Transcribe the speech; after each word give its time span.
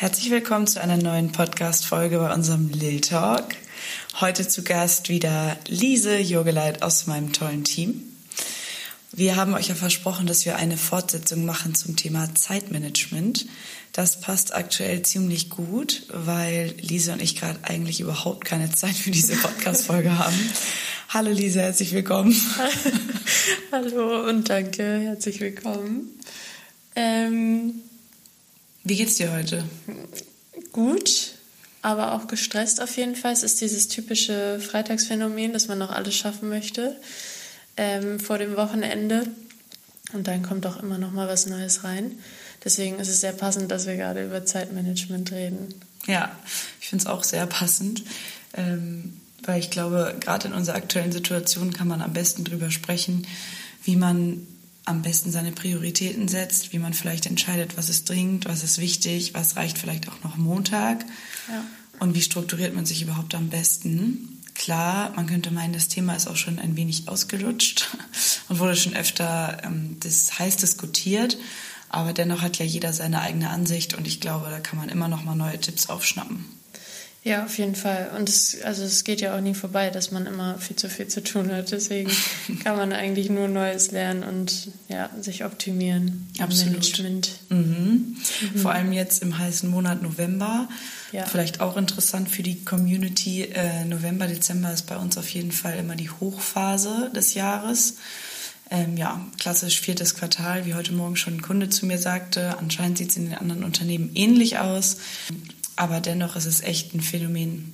Herzlich 0.00 0.30
willkommen 0.30 0.66
zu 0.66 0.80
einer 0.80 0.96
neuen 0.96 1.30
Podcast-Folge 1.30 2.20
bei 2.20 2.32
unserem 2.32 2.70
Lil 2.70 3.02
Talk. 3.02 3.54
Heute 4.18 4.48
zu 4.48 4.64
Gast 4.64 5.10
wieder 5.10 5.58
Lise 5.68 6.16
Jogeleit 6.16 6.82
aus 6.82 7.06
meinem 7.06 7.34
tollen 7.34 7.64
Team. 7.64 8.02
Wir 9.12 9.36
haben 9.36 9.52
euch 9.52 9.68
ja 9.68 9.74
versprochen, 9.74 10.26
dass 10.26 10.46
wir 10.46 10.56
eine 10.56 10.78
Fortsetzung 10.78 11.44
machen 11.44 11.74
zum 11.74 11.96
Thema 11.96 12.34
Zeitmanagement. 12.34 13.44
Das 13.92 14.22
passt 14.22 14.54
aktuell 14.54 15.02
ziemlich 15.02 15.50
gut, 15.50 16.04
weil 16.08 16.72
Lise 16.80 17.12
und 17.12 17.20
ich 17.20 17.36
gerade 17.36 17.58
eigentlich 17.64 18.00
überhaupt 18.00 18.46
keine 18.46 18.72
Zeit 18.72 18.94
für 18.94 19.10
diese 19.10 19.36
Podcast-Folge 19.36 20.18
haben. 20.18 20.50
Hallo 21.10 21.30
Lise, 21.30 21.60
herzlich 21.60 21.92
willkommen. 21.92 22.34
Hallo 23.70 24.26
und 24.26 24.48
danke, 24.48 24.82
herzlich 24.82 25.40
willkommen. 25.40 26.08
Ähm, 26.96 27.82
Wie 28.82 28.96
geht's 28.96 29.16
dir 29.16 29.32
heute? 29.32 29.64
Gut, 30.72 31.34
aber 31.82 32.12
auch 32.12 32.26
gestresst 32.26 32.80
auf 32.80 32.96
jeden 32.96 33.14
Fall. 33.14 33.32
Es 33.32 33.42
ist 33.42 33.60
dieses 33.60 33.88
typische 33.88 34.60
Freitagsphänomen, 34.60 35.52
dass 35.52 35.68
man 35.68 35.78
noch 35.78 35.90
alles 35.90 36.14
schaffen 36.14 36.48
möchte 36.48 36.96
ähm, 37.76 38.20
vor 38.20 38.38
dem 38.38 38.56
Wochenende. 38.56 39.26
Und 40.12 40.26
dann 40.26 40.42
kommt 40.42 40.66
auch 40.66 40.82
immer 40.82 40.98
noch 40.98 41.12
mal 41.12 41.28
was 41.28 41.46
Neues 41.46 41.84
rein. 41.84 42.12
Deswegen 42.64 42.98
ist 42.98 43.08
es 43.08 43.20
sehr 43.20 43.32
passend, 43.32 43.70
dass 43.70 43.86
wir 43.86 43.96
gerade 43.96 44.24
über 44.24 44.44
Zeitmanagement 44.44 45.32
reden. 45.32 45.74
Ja, 46.06 46.36
ich 46.80 46.88
finde 46.88 47.04
es 47.04 47.10
auch 47.10 47.22
sehr 47.22 47.46
passend, 47.46 48.02
ähm, 48.54 49.20
weil 49.44 49.60
ich 49.60 49.70
glaube, 49.70 50.16
gerade 50.20 50.48
in 50.48 50.54
unserer 50.54 50.76
aktuellen 50.76 51.12
Situation 51.12 51.72
kann 51.72 51.88
man 51.88 52.02
am 52.02 52.12
besten 52.12 52.44
drüber 52.44 52.70
sprechen, 52.70 53.26
wie 53.84 53.96
man 53.96 54.46
am 54.90 55.02
besten 55.02 55.32
seine 55.32 55.52
Prioritäten 55.52 56.28
setzt, 56.28 56.72
wie 56.72 56.78
man 56.78 56.92
vielleicht 56.94 57.26
entscheidet, 57.26 57.76
was 57.76 57.88
ist 57.88 58.08
dringend, 58.08 58.44
was 58.46 58.62
ist 58.62 58.78
wichtig, 58.78 59.32
was 59.34 59.56
reicht 59.56 59.78
vielleicht 59.78 60.08
auch 60.08 60.22
noch 60.22 60.36
Montag 60.36 61.04
Ja. 61.48 61.64
und 62.00 62.14
wie 62.14 62.22
strukturiert 62.22 62.74
man 62.74 62.84
sich 62.86 63.02
überhaupt 63.02 63.34
am 63.34 63.48
besten. 63.48 64.36
Klar, 64.54 65.12
man 65.16 65.26
könnte 65.26 65.50
meinen, 65.50 65.72
das 65.72 65.88
Thema 65.88 66.14
ist 66.14 66.26
auch 66.26 66.36
schon 66.36 66.58
ein 66.58 66.76
wenig 66.76 67.08
ausgelutscht 67.08 67.96
und 68.48 68.58
wurde 68.58 68.76
schon 68.76 68.94
öfter 68.94 69.62
ähm, 69.64 69.96
das 70.00 70.38
heiß 70.38 70.56
diskutiert, 70.56 71.38
aber 71.88 72.12
dennoch 72.12 72.42
hat 72.42 72.58
ja 72.58 72.64
jeder 72.66 72.92
seine 72.92 73.20
eigene 73.22 73.48
Ansicht 73.50 73.94
und 73.94 74.06
ich 74.06 74.20
glaube, 74.20 74.50
da 74.50 74.60
kann 74.60 74.78
man 74.78 74.88
immer 74.90 75.08
noch 75.08 75.24
mal 75.24 75.34
neue 75.34 75.58
Tipps 75.60 75.88
aufschnappen. 75.88 76.44
Ja, 77.22 77.44
auf 77.44 77.58
jeden 77.58 77.74
Fall. 77.74 78.12
Und 78.16 78.30
es, 78.30 78.62
also 78.62 78.82
es 78.82 79.04
geht 79.04 79.20
ja 79.20 79.36
auch 79.36 79.42
nie 79.42 79.54
vorbei, 79.54 79.90
dass 79.90 80.10
man 80.10 80.24
immer 80.24 80.56
viel 80.56 80.76
zu 80.76 80.88
viel 80.88 81.06
zu 81.08 81.22
tun 81.22 81.52
hat. 81.52 81.70
Deswegen 81.70 82.10
kann 82.64 82.76
man 82.76 82.94
eigentlich 82.94 83.28
nur 83.28 83.46
Neues 83.46 83.90
lernen 83.90 84.22
und 84.22 84.68
ja, 84.88 85.10
sich 85.20 85.44
optimieren. 85.44 86.28
im 86.38 86.44
Absolut. 86.44 86.72
Management. 86.72 87.30
Mhm. 87.50 88.16
Vor 88.56 88.72
allem 88.72 88.92
jetzt 88.92 89.22
im 89.22 89.36
heißen 89.36 89.68
Monat 89.68 90.00
November. 90.02 90.68
Ja. 91.12 91.26
Vielleicht 91.26 91.60
auch 91.60 91.76
interessant 91.76 92.30
für 92.30 92.42
die 92.42 92.64
Community. 92.64 93.42
Äh, 93.42 93.84
November, 93.84 94.26
Dezember 94.26 94.72
ist 94.72 94.86
bei 94.86 94.96
uns 94.96 95.18
auf 95.18 95.28
jeden 95.28 95.52
Fall 95.52 95.78
immer 95.78 95.96
die 95.96 96.08
Hochphase 96.08 97.10
des 97.14 97.34
Jahres. 97.34 97.96
Ähm, 98.70 98.96
ja, 98.96 99.26
klassisch 99.38 99.80
viertes 99.80 100.14
Quartal, 100.14 100.64
wie 100.64 100.74
heute 100.74 100.92
Morgen 100.92 101.16
schon 101.16 101.34
ein 101.34 101.42
Kunde 101.42 101.68
zu 101.68 101.84
mir 101.84 101.98
sagte. 101.98 102.56
Anscheinend 102.58 102.96
sieht 102.96 103.10
es 103.10 103.16
in 103.16 103.24
den 103.24 103.34
anderen 103.34 103.64
Unternehmen 103.64 104.10
ähnlich 104.14 104.58
aus. 104.58 104.98
Aber 105.80 106.00
dennoch 106.00 106.36
ist 106.36 106.44
es 106.44 106.60
echt 106.60 106.94
ein 106.94 107.00
Phänomen, 107.00 107.72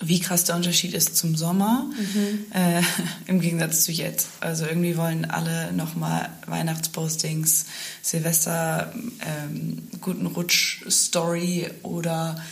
wie 0.00 0.18
krass 0.18 0.42
der 0.42 0.56
Unterschied 0.56 0.92
ist 0.92 1.16
zum 1.16 1.36
Sommer 1.36 1.88
äh, 2.52 2.82
im 3.30 3.40
Gegensatz 3.40 3.84
zu 3.84 3.92
jetzt. 3.92 4.26
Also 4.40 4.66
irgendwie 4.66 4.96
wollen 4.96 5.24
alle 5.24 5.72
nochmal 5.72 6.30
Weihnachtspostings, 6.46 7.66
Silvester, 8.02 8.92
ähm, 9.24 9.82
guten 10.00 10.26
Rutsch-Story 10.26 11.68
oder 11.84 12.42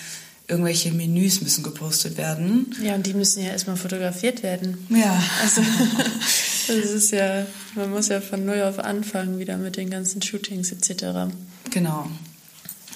irgendwelche 0.47 0.93
Menüs 0.93 1.41
müssen 1.41 1.65
gepostet 1.65 2.17
werden. 2.17 2.73
Ja, 2.81 2.95
und 2.95 3.07
die 3.07 3.15
müssen 3.15 3.43
ja 3.43 3.51
erstmal 3.51 3.77
fotografiert 3.77 4.45
werden. 4.45 4.87
Ja, 4.89 5.21
Also, 5.43 5.63
das 6.69 6.91
ist 6.93 7.11
ja, 7.11 7.45
man 7.75 7.91
muss 7.91 8.07
ja 8.07 8.21
von 8.21 8.47
null 8.47 8.63
auf 8.63 8.79
anfangen, 8.79 9.41
wieder 9.41 9.57
mit 9.57 9.79
den 9.79 9.91
ganzen 9.91 10.23
Shootings 10.23 10.71
etc. 10.71 11.35
genau. 11.73 12.09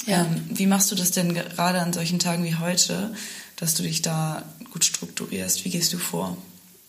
Ja. 0.07 0.23
Ähm, 0.23 0.43
wie 0.51 0.67
machst 0.67 0.91
du 0.91 0.95
das 0.95 1.11
denn 1.11 1.35
gerade 1.35 1.81
an 1.81 1.93
solchen 1.93 2.19
Tagen 2.19 2.45
wie 2.45 2.55
heute, 2.57 3.15
dass 3.57 3.75
du 3.75 3.83
dich 3.83 4.03
da 4.03 4.43
gut 4.73 4.85
strukturierst? 4.85 5.65
Wie 5.65 5.71
gehst 5.71 5.93
du 5.93 5.99
vor? 5.99 6.37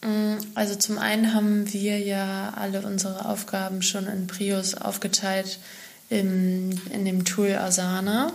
Mm, 0.01 0.35
Also 0.55 0.75
zum 0.75 0.97
einen 0.97 1.33
haben 1.33 1.71
wir 1.73 1.99
ja 1.99 2.53
alle 2.55 2.81
unsere 2.85 3.25
Aufgaben 3.25 3.81
schon 3.81 4.07
in 4.07 4.27
Prius 4.27 4.75
aufgeteilt 4.75 5.59
im, 6.09 6.71
in 6.91 7.05
dem 7.05 7.25
Tool 7.25 7.55
Asana, 7.55 8.31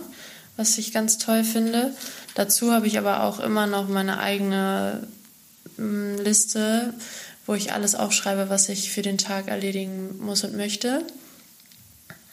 was 0.57 0.77
ich 0.77 0.93
ganz 0.93 1.17
toll 1.17 1.43
finde. 1.43 1.93
Dazu 2.35 2.71
habe 2.71 2.87
ich 2.87 2.97
aber 2.97 3.23
auch 3.23 3.39
immer 3.39 3.67
noch 3.67 3.87
meine 3.87 4.19
eigene 4.19 5.07
mm, 5.77 6.15
Liste, 6.23 6.93
wo 7.45 7.53
ich 7.55 7.71
alles 7.73 7.95
aufschreibe, 7.95 8.49
was 8.49 8.69
ich 8.69 8.91
für 8.91 9.01
den 9.01 9.17
Tag 9.17 9.47
erledigen 9.47 10.17
muss 10.19 10.43
und 10.43 10.55
möchte. 10.55 11.03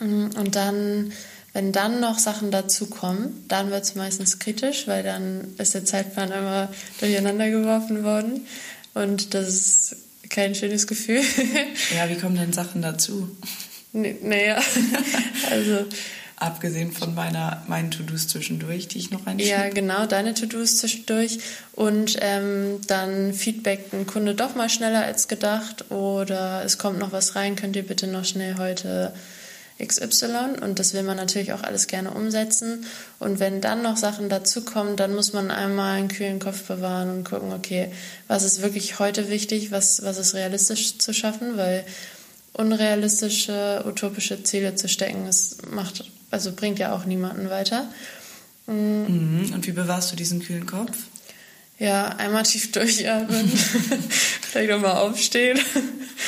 Mm, 0.01 0.31
Und 0.37 0.57
dann, 0.57 1.13
wenn 1.55 1.73
dann 1.73 2.01
noch 2.01 2.19
Sachen 2.19 2.51
dazukommen, 2.51 3.45
dann 3.49 3.71
wird 3.71 3.85
es 3.85 3.95
meistens 3.95 4.39
kritisch, 4.39 4.87
weil 4.87 5.03
dann 5.03 5.55
ist 5.57 5.73
der 5.73 5.85
Zeitplan 5.87 6.31
immer 6.33 6.69
durcheinander 7.01 7.49
geworfen 7.49 8.05
worden. 8.05 8.47
Und 8.93 9.33
das 9.35 9.49
ist 9.49 9.97
kein 10.31 10.55
schönes 10.55 10.87
Gefühl. 10.87 11.23
Ja, 11.97 12.09
wie 12.11 12.17
kommen 12.17 12.37
denn 12.37 12.53
Sachen 12.53 12.83
dazu? 12.83 13.35
N- 13.93 14.17
naja, 14.23 14.61
also 15.51 15.87
Abgesehen 16.37 16.91
von 16.93 17.15
meiner, 17.15 17.63
meinen 17.69 17.93
To-Dos 17.93 18.27
zwischendurch, 18.27 18.89
die 18.89 18.99
ich 18.99 19.11
noch 19.13 19.25
reinschiebe. 19.25 19.51
ja, 19.51 19.69
genau, 19.69 20.05
deine 20.07 20.35
To-Dos 20.35 20.79
zwischendurch. 20.79 21.39
Und 21.73 22.17
ähm, 22.21 22.81
dann 22.89 23.33
feedbackt 23.33 23.95
ein 23.95 24.07
Kunde 24.07 24.35
doch 24.35 24.57
mal 24.57 24.69
schneller 24.69 25.05
als 25.05 25.29
gedacht 25.29 25.91
oder 25.93 26.63
es 26.65 26.77
kommt 26.77 26.99
noch 26.99 27.13
was 27.13 27.37
rein, 27.37 27.55
könnt 27.55 27.77
ihr 27.77 27.87
bitte 27.87 28.09
noch 28.09 28.25
schnell 28.25 28.57
heute 28.59 29.15
XY 29.83 30.61
und 30.61 30.79
das 30.79 30.95
will 30.95 31.03
man 31.03 31.17
natürlich 31.17 31.53
auch 31.53 31.63
alles 31.63 31.89
gerne 31.89 32.13
umsetzen. 32.13 32.87
Und 33.19 33.41
wenn 33.41 33.61
dann 33.61 33.83
noch 33.83 33.97
Sachen 33.97 34.29
dazukommen, 34.29 34.97
dann 34.97 35.15
muss 35.15 35.33
man 35.33 35.51
einmal 35.51 35.97
einen 35.99 36.09
kühlen 36.09 36.39
Kopf 36.39 36.63
bewahren 36.63 37.11
und 37.11 37.25
gucken, 37.25 37.53
okay, 37.53 37.91
was 38.29 38.45
ist 38.45 38.63
wirklich 38.63 38.99
heute 38.99 39.31
wichtig, 39.31 39.73
was, 39.73 40.03
was 40.05 40.19
ist 40.19 40.35
realistisch 40.35 40.99
zu 40.99 41.13
schaffen, 41.13 41.57
weil 41.57 41.85
unrealistische, 42.53 43.85
utopische 43.87 44.45
Ziele 44.45 44.77
zu 44.77 44.89
stecken, 44.89 45.27
das 45.27 45.57
macht, 45.71 46.05
also 46.31 46.53
bringt 46.53 46.79
ja 46.79 46.95
auch 46.95 47.05
niemanden 47.05 47.51
weiter. 47.51 47.89
Mhm. 48.67 49.51
Und 49.53 49.67
wie 49.67 49.73
bewahrst 49.73 50.13
du 50.13 50.17
diesen 50.17 50.41
kühlen 50.41 50.67
Kopf? 50.67 50.97
Ja, 51.79 52.11
einmal 52.11 52.45
tief 52.45 52.71
durchatmen, 52.71 53.49
vielleicht 54.41 54.71
auch 54.71 54.81
mal 54.81 54.99
aufstehen. 54.99 55.59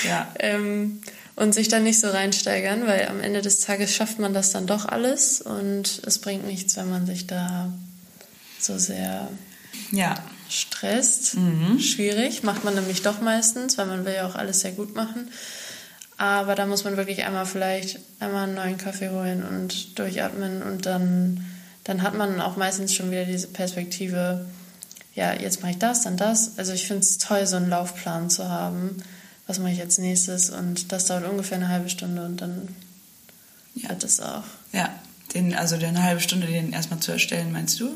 Ja. 0.05 0.34
Ähm, 0.41 1.01
und 1.36 1.54
sich 1.54 1.69
dann 1.69 1.84
nicht 1.84 2.00
so 2.00 2.08
reinsteigern, 2.08 2.86
weil 2.86 3.06
am 3.08 3.20
Ende 3.20 3.42
des 3.42 3.60
Tages 3.60 3.94
schafft 3.94 4.19
man 4.19 4.34
das 4.34 4.50
dann 4.50 4.66
doch 4.66 4.86
alles 4.86 5.41
und 5.42 6.00
es 6.06 6.19
bringt 6.19 6.47
nichts, 6.47 6.76
wenn 6.76 6.91
man 6.91 7.06
sich 7.06 7.26
da 7.26 7.72
so 8.58 8.78
sehr 8.78 9.28
Ja. 9.92 10.14
stresst. 10.48 11.36
Schwierig, 11.78 12.42
macht 12.42 12.64
man 12.64 12.74
nämlich 12.74 13.02
doch 13.02 13.20
meistens, 13.20 13.76
weil 13.76 13.86
man 13.86 14.04
will 14.06 14.14
ja 14.14 14.26
auch 14.26 14.34
alles 14.34 14.60
sehr 14.60 14.72
gut 14.72 14.94
machen. 14.97 15.30
Aber 16.19 16.54
da 16.54 16.64
muss 16.64 16.84
man 16.84 16.97
wirklich 16.97 17.24
einmal 17.24 17.44
vielleicht 17.44 17.98
einmal 18.20 18.44
einen 18.44 18.54
neuen 18.54 18.78
Kaffee 18.78 19.10
holen 19.10 19.44
und 19.44 19.98
durchatmen 19.98 20.62
und 20.62 20.86
dann, 20.86 21.44
dann 21.84 22.00
hat 22.00 22.14
man 22.14 22.41
auch 22.41 22.56
meistens 22.56 22.94
schon 22.94 23.10
wieder 23.10 23.26
diese 23.26 23.48
Perspektive, 23.48 24.47
ja, 25.14 25.34
jetzt 25.34 25.60
mache 25.60 25.72
ich 25.72 25.78
das, 25.78 26.03
dann 26.03 26.16
das. 26.16 26.53
Also 26.56 26.72
ich 26.72 26.86
finde 26.86 27.03
es 27.03 27.18
toll, 27.18 27.47
so 27.47 27.56
einen 27.56 27.68
Laufplan 27.68 28.30
zu 28.30 28.48
haben. 28.48 29.03
Was 29.47 29.59
mache 29.59 29.72
ich 29.72 29.81
als 29.81 29.98
nächstes? 29.98 30.51
Und 30.51 30.91
das 30.93 31.07
dauert 31.07 31.28
ungefähr 31.28 31.57
eine 31.59 31.69
halbe 31.69 31.89
Stunde 31.89 32.25
und 32.25 32.41
dann 32.41 32.69
Ja. 33.75 33.91
wird 33.91 34.04
es 34.04 34.21
auch. 34.21 34.43
Ja. 34.72 34.89
Den, 35.34 35.54
also 35.54 35.75
eine 35.77 36.03
halbe 36.03 36.21
Stunde, 36.21 36.47
den 36.47 36.72
erstmal 36.72 37.01
zu 37.01 37.13
erstellen, 37.13 37.53
meinst 37.53 37.78
du? 37.81 37.91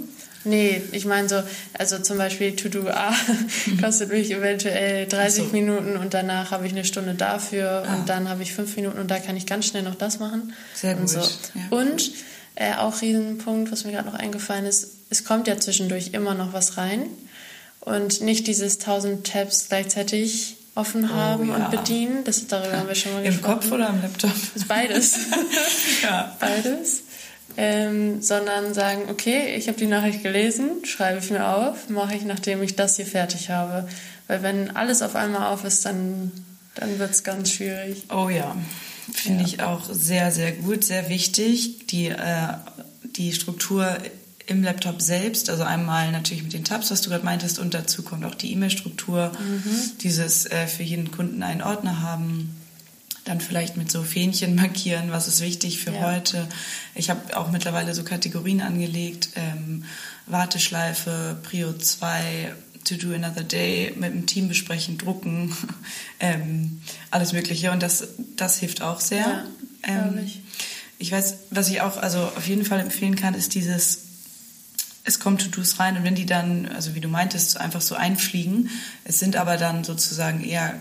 Nee, 0.44 0.82
ich 0.92 1.04
meine 1.04 1.28
so, 1.28 1.42
also 1.74 1.98
zum 1.98 2.18
Beispiel 2.18 2.56
To-Do 2.56 2.88
A 2.88 3.14
kostet 3.80 4.10
mich 4.10 4.30
eventuell 4.30 5.06
30 5.06 5.44
Ach 5.44 5.46
so. 5.48 5.52
Minuten 5.56 5.96
und 5.96 6.12
danach 6.14 6.50
habe 6.50 6.66
ich 6.66 6.72
eine 6.72 6.84
Stunde 6.84 7.14
dafür 7.14 7.84
Ah. 7.86 7.94
und 7.96 8.08
dann 8.08 8.28
habe 8.28 8.42
ich 8.42 8.52
fünf 8.52 8.74
Minuten 8.76 8.98
und 8.98 9.10
da 9.10 9.18
kann 9.20 9.36
ich 9.36 9.46
ganz 9.46 9.66
schnell 9.66 9.82
noch 9.82 9.94
das 9.94 10.18
machen. 10.18 10.52
Sehr 10.74 10.96
und 10.96 11.02
gut, 11.02 11.10
So. 11.10 11.20
ja. 11.20 11.66
Und 11.78 12.10
äh, 12.56 12.74
auch 12.74 13.00
Riesenpunkt, 13.00 13.70
was 13.70 13.84
mir 13.84 13.92
gerade 13.92 14.06
noch 14.08 14.14
eingefallen 14.14 14.64
ist, 14.66 14.88
es 15.10 15.24
kommt 15.24 15.46
ja 15.46 15.58
zwischendurch 15.58 16.08
immer 16.14 16.34
noch 16.34 16.52
was 16.52 16.76
rein 16.78 17.02
und 17.80 18.20
nicht 18.22 18.46
dieses 18.46 18.78
1000 18.80 19.26
Tabs 19.26 19.66
gleichzeitig 19.68 20.56
offen 20.80 21.14
haben 21.14 21.50
Oh 21.50 21.52
ja. 21.56 21.66
und 21.66 21.70
bedienen. 21.70 22.24
Das, 22.24 22.46
darüber 22.46 22.78
haben 22.78 22.88
wir 22.88 22.94
schon 22.94 23.12
mal 23.12 23.18
Im 23.24 23.32
gesprochen. 23.32 23.54
Kopf 23.60 23.72
oder 23.72 23.88
am 23.90 24.00
Laptop? 24.02 24.32
Beides. 24.68 25.16
ja. 26.02 26.36
beides. 26.40 27.02
Ähm, 27.56 28.22
sondern 28.22 28.74
sagen, 28.74 29.02
okay, 29.10 29.54
ich 29.56 29.66
habe 29.68 29.76
die 29.76 29.86
Nachricht 29.86 30.22
gelesen, 30.22 30.84
schreibe 30.84 31.18
ich 31.18 31.30
mir 31.30 31.46
auf, 31.48 31.88
mache 31.88 32.14
ich, 32.14 32.22
nachdem 32.24 32.62
ich 32.62 32.76
das 32.76 32.96
hier 32.96 33.06
fertig 33.06 33.50
habe. 33.50 33.88
Weil 34.28 34.42
wenn 34.42 34.76
alles 34.76 35.02
auf 35.02 35.16
einmal 35.16 35.52
auf 35.52 35.64
ist, 35.64 35.84
dann, 35.84 36.30
dann 36.76 36.98
wird 37.00 37.10
es 37.10 37.24
ganz 37.24 37.50
schwierig. 37.50 38.04
Oh 38.08 38.28
ja. 38.28 38.54
Finde 39.12 39.42
Ja. 39.42 39.48
ich 39.48 39.62
auch 39.62 39.82
sehr, 39.90 40.30
sehr 40.30 40.52
gut, 40.52 40.84
sehr 40.84 41.08
wichtig. 41.08 41.86
Die, 41.88 42.06
äh, 42.06 42.16
die 43.16 43.32
Struktur 43.32 43.96
im 44.50 44.64
Laptop 44.64 45.00
selbst, 45.00 45.48
also 45.48 45.62
einmal 45.62 46.10
natürlich 46.10 46.42
mit 46.42 46.52
den 46.52 46.64
Tabs, 46.64 46.90
was 46.90 47.02
du 47.02 47.10
gerade 47.10 47.24
meintest, 47.24 47.60
und 47.60 47.72
dazu 47.72 48.02
kommt 48.02 48.24
auch 48.24 48.34
die 48.34 48.52
E-Mail-Struktur, 48.52 49.30
mhm. 49.38 49.92
dieses 50.00 50.44
äh, 50.46 50.66
für 50.66 50.82
jeden 50.82 51.12
Kunden 51.12 51.44
einen 51.44 51.62
Ordner 51.62 52.02
haben, 52.02 52.56
dann 53.24 53.40
vielleicht 53.40 53.76
mit 53.76 53.92
so 53.92 54.02
Fähnchen 54.02 54.56
markieren, 54.56 55.12
was 55.12 55.28
ist 55.28 55.40
wichtig 55.40 55.78
für 55.78 55.92
ja. 55.92 56.00
heute. 56.00 56.48
Ich 56.96 57.10
habe 57.10 57.36
auch 57.36 57.52
mittlerweile 57.52 57.94
so 57.94 58.02
Kategorien 58.02 58.60
angelegt, 58.60 59.30
ähm, 59.36 59.84
Warteschleife, 60.26 61.38
Prio 61.44 61.72
2, 61.72 62.52
To 62.84 62.96
Do 62.96 63.14
Another 63.14 63.44
Day, 63.44 63.94
mit 63.96 64.12
dem 64.12 64.26
Team 64.26 64.48
besprechen, 64.48 64.98
drucken, 64.98 65.54
ähm, 66.20 66.80
alles 67.12 67.32
Mögliche. 67.32 67.70
Und 67.70 67.84
das, 67.84 68.08
das 68.36 68.58
hilft 68.58 68.82
auch 68.82 68.98
sehr. 68.98 69.44
Ja, 69.86 70.06
ähm, 70.08 70.18
ich. 70.24 70.42
ich 70.98 71.12
weiß, 71.12 71.34
was 71.50 71.68
ich 71.68 71.82
auch 71.82 71.98
also 71.98 72.18
auf 72.18 72.48
jeden 72.48 72.64
Fall 72.64 72.80
empfehlen 72.80 73.14
kann, 73.14 73.34
ist 73.34 73.54
dieses 73.54 74.09
es 75.10 75.20
kommen 75.20 75.38
To-Dos 75.38 75.78
rein 75.78 75.96
und 75.96 76.04
wenn 76.04 76.14
die 76.14 76.26
dann, 76.26 76.66
also 76.66 76.94
wie 76.94 77.00
du 77.00 77.08
meintest, 77.08 77.58
einfach 77.58 77.80
so 77.80 77.94
einfliegen, 77.94 78.70
es 79.04 79.18
sind 79.18 79.36
aber 79.36 79.56
dann 79.56 79.84
sozusagen 79.84 80.42
eher 80.42 80.74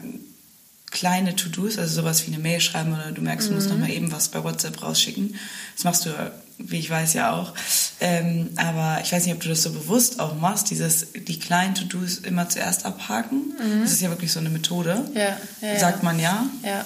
kleine 0.91 1.35
To-Dos, 1.35 1.77
also 1.77 2.01
sowas 2.01 2.25
wie 2.25 2.33
eine 2.33 2.41
Mail 2.41 2.59
schreiben 2.61 2.93
oder 2.93 3.11
du 3.11 3.21
merkst, 3.21 3.49
du 3.49 3.53
musst 3.53 3.67
mhm. 3.67 3.73
nochmal 3.73 3.91
eben 3.91 4.11
was 4.11 4.29
bei 4.29 4.43
WhatsApp 4.43 4.81
rausschicken. 4.81 5.35
Das 5.75 5.83
machst 5.83 6.05
du, 6.05 6.09
wie 6.57 6.79
ich 6.79 6.89
weiß, 6.89 7.13
ja 7.13 7.31
auch. 7.31 7.53
Ähm, 7.99 8.49
aber 8.55 8.99
ich 9.03 9.11
weiß 9.11 9.25
nicht, 9.25 9.35
ob 9.35 9.41
du 9.41 9.49
das 9.49 9.63
so 9.63 9.71
bewusst 9.71 10.19
auch 10.19 10.35
machst, 10.35 10.69
dieses, 10.71 11.07
die 11.13 11.39
kleinen 11.39 11.75
To-Dos 11.75 12.17
immer 12.19 12.49
zuerst 12.49 12.85
abhaken. 12.85 13.53
Mhm. 13.59 13.81
Das 13.81 13.91
ist 13.91 14.01
ja 14.01 14.09
wirklich 14.09 14.31
so 14.31 14.39
eine 14.39 14.49
Methode, 14.49 15.09
ja, 15.13 15.37
ja, 15.61 15.79
sagt 15.79 16.03
man 16.03 16.19
ja, 16.19 16.45
ja, 16.63 16.85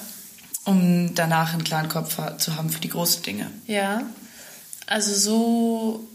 um 0.66 1.16
danach 1.16 1.54
einen 1.54 1.64
klaren 1.64 1.90
Kopf 1.90 2.18
zu 2.38 2.56
haben 2.56 2.70
für 2.70 2.82
die 2.82 2.90
großen 2.90 3.24
Dinge. 3.24 3.50
Ja, 3.68 4.04
also 4.86 5.14
so 5.14 6.08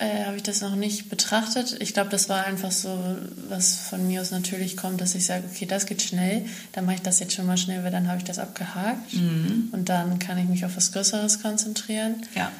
äh, 0.00 0.24
habe 0.24 0.36
ich 0.36 0.42
das 0.42 0.62
noch 0.62 0.76
nicht 0.76 1.10
betrachtet. 1.10 1.76
Ich 1.80 1.92
glaube, 1.92 2.08
das 2.08 2.30
war 2.30 2.46
einfach 2.46 2.72
so, 2.72 3.16
was 3.50 3.76
von 3.76 4.06
mir 4.06 4.22
aus 4.22 4.30
natürlich 4.30 4.78
kommt, 4.78 5.00
dass 5.02 5.14
ich 5.14 5.26
sage, 5.26 5.44
okay, 5.52 5.66
das 5.66 5.84
geht 5.84 6.00
schnell, 6.00 6.46
dann 6.72 6.86
mache 6.86 6.96
ich 6.96 7.02
das 7.02 7.20
jetzt 7.20 7.34
schon 7.34 7.46
mal 7.46 7.58
schnell, 7.58 7.84
weil 7.84 7.90
dann 7.90 8.08
habe 8.08 8.16
ich 8.16 8.24
das 8.24 8.38
abgehakt 8.38 9.12
mhm. 9.12 9.68
und 9.72 9.90
dann 9.90 10.18
kann 10.18 10.38
ich 10.38 10.46
mich 10.46 10.64
auf 10.64 10.74
was 10.74 10.92
Größeres 10.92 11.42
konzentrieren. 11.42 12.22
Ja. 12.34 12.50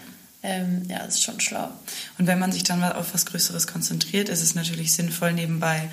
Ähm, 0.43 0.83
ja, 0.89 0.99
das 0.99 1.15
ist 1.15 1.23
schon 1.23 1.41
schlau. 1.41 1.71
Und 2.19 2.27
wenn 2.27 2.39
man 2.39 2.53
sich 2.53 2.63
dann 2.63 2.79
mal 2.79 2.93
auf 2.93 3.15
was 3.15 3.25
Größeres 3.25 3.67
konzentriert, 3.67 4.29
ist 4.29 4.43
es 4.43 4.55
natürlich 4.55 4.93
sinnvoll, 4.93 5.33
nebenbei 5.33 5.89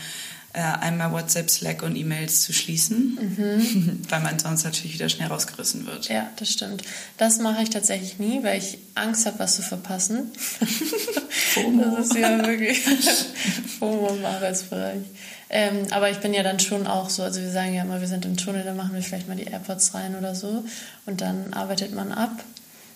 einmal 0.54 1.12
WhatsApp, 1.12 1.50
Slack 1.50 1.84
und 1.84 1.96
E-Mails 1.96 2.42
zu 2.42 2.54
schließen, 2.54 3.18
mhm. 3.20 4.02
weil 4.10 4.22
man 4.22 4.40
sonst 4.40 4.64
natürlich 4.64 4.94
wieder 4.94 5.10
schnell 5.10 5.28
rausgerissen 5.28 5.86
wird. 5.86 6.10
Ja, 6.10 6.30
das 6.38 6.52
stimmt. 6.52 6.84
Das 7.18 7.40
mache 7.40 7.62
ich 7.64 7.70
tatsächlich 7.70 8.18
nie, 8.18 8.44
weil 8.44 8.58
ich 8.58 8.80
Angst 8.96 9.26
habe, 9.26 9.40
was 9.40 9.56
zu 9.56 9.62
verpassen. 9.62 10.32
FOMO. 11.54 11.98
Das 11.98 12.08
ist 12.08 12.16
ja 12.16 12.46
wirklich 12.46 12.80
FOMO 13.80 14.16
im 14.16 14.26
Arbeitsbereich. 14.26 15.04
Ähm, 15.50 15.88
aber 15.92 16.10
ich 16.10 16.18
bin 16.18 16.34
ja 16.34 16.44
dann 16.44 16.60
schon 16.60 16.88
auch 16.88 17.10
so, 17.10 17.24
also 17.24 17.40
wir 17.40 17.52
sagen 17.52 17.74
ja 17.74 17.84
immer, 17.84 18.02
wir 18.02 18.08
sind 18.08 18.26
im 18.26 18.36
Tunnel, 18.36 18.64
dann 18.64 18.76
machen 18.76 18.94
wir 18.94 19.02
vielleicht 19.02 19.28
mal 19.28 19.38
die 19.38 19.46
AirPods 19.46 19.94
rein 19.94 20.16
oder 20.16 20.36
so 20.36 20.66
und 21.06 21.22
dann 21.22 21.54
arbeitet 21.54 21.94
man 21.94 22.12
ab. 22.12 22.44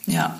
Ja. 0.05 0.39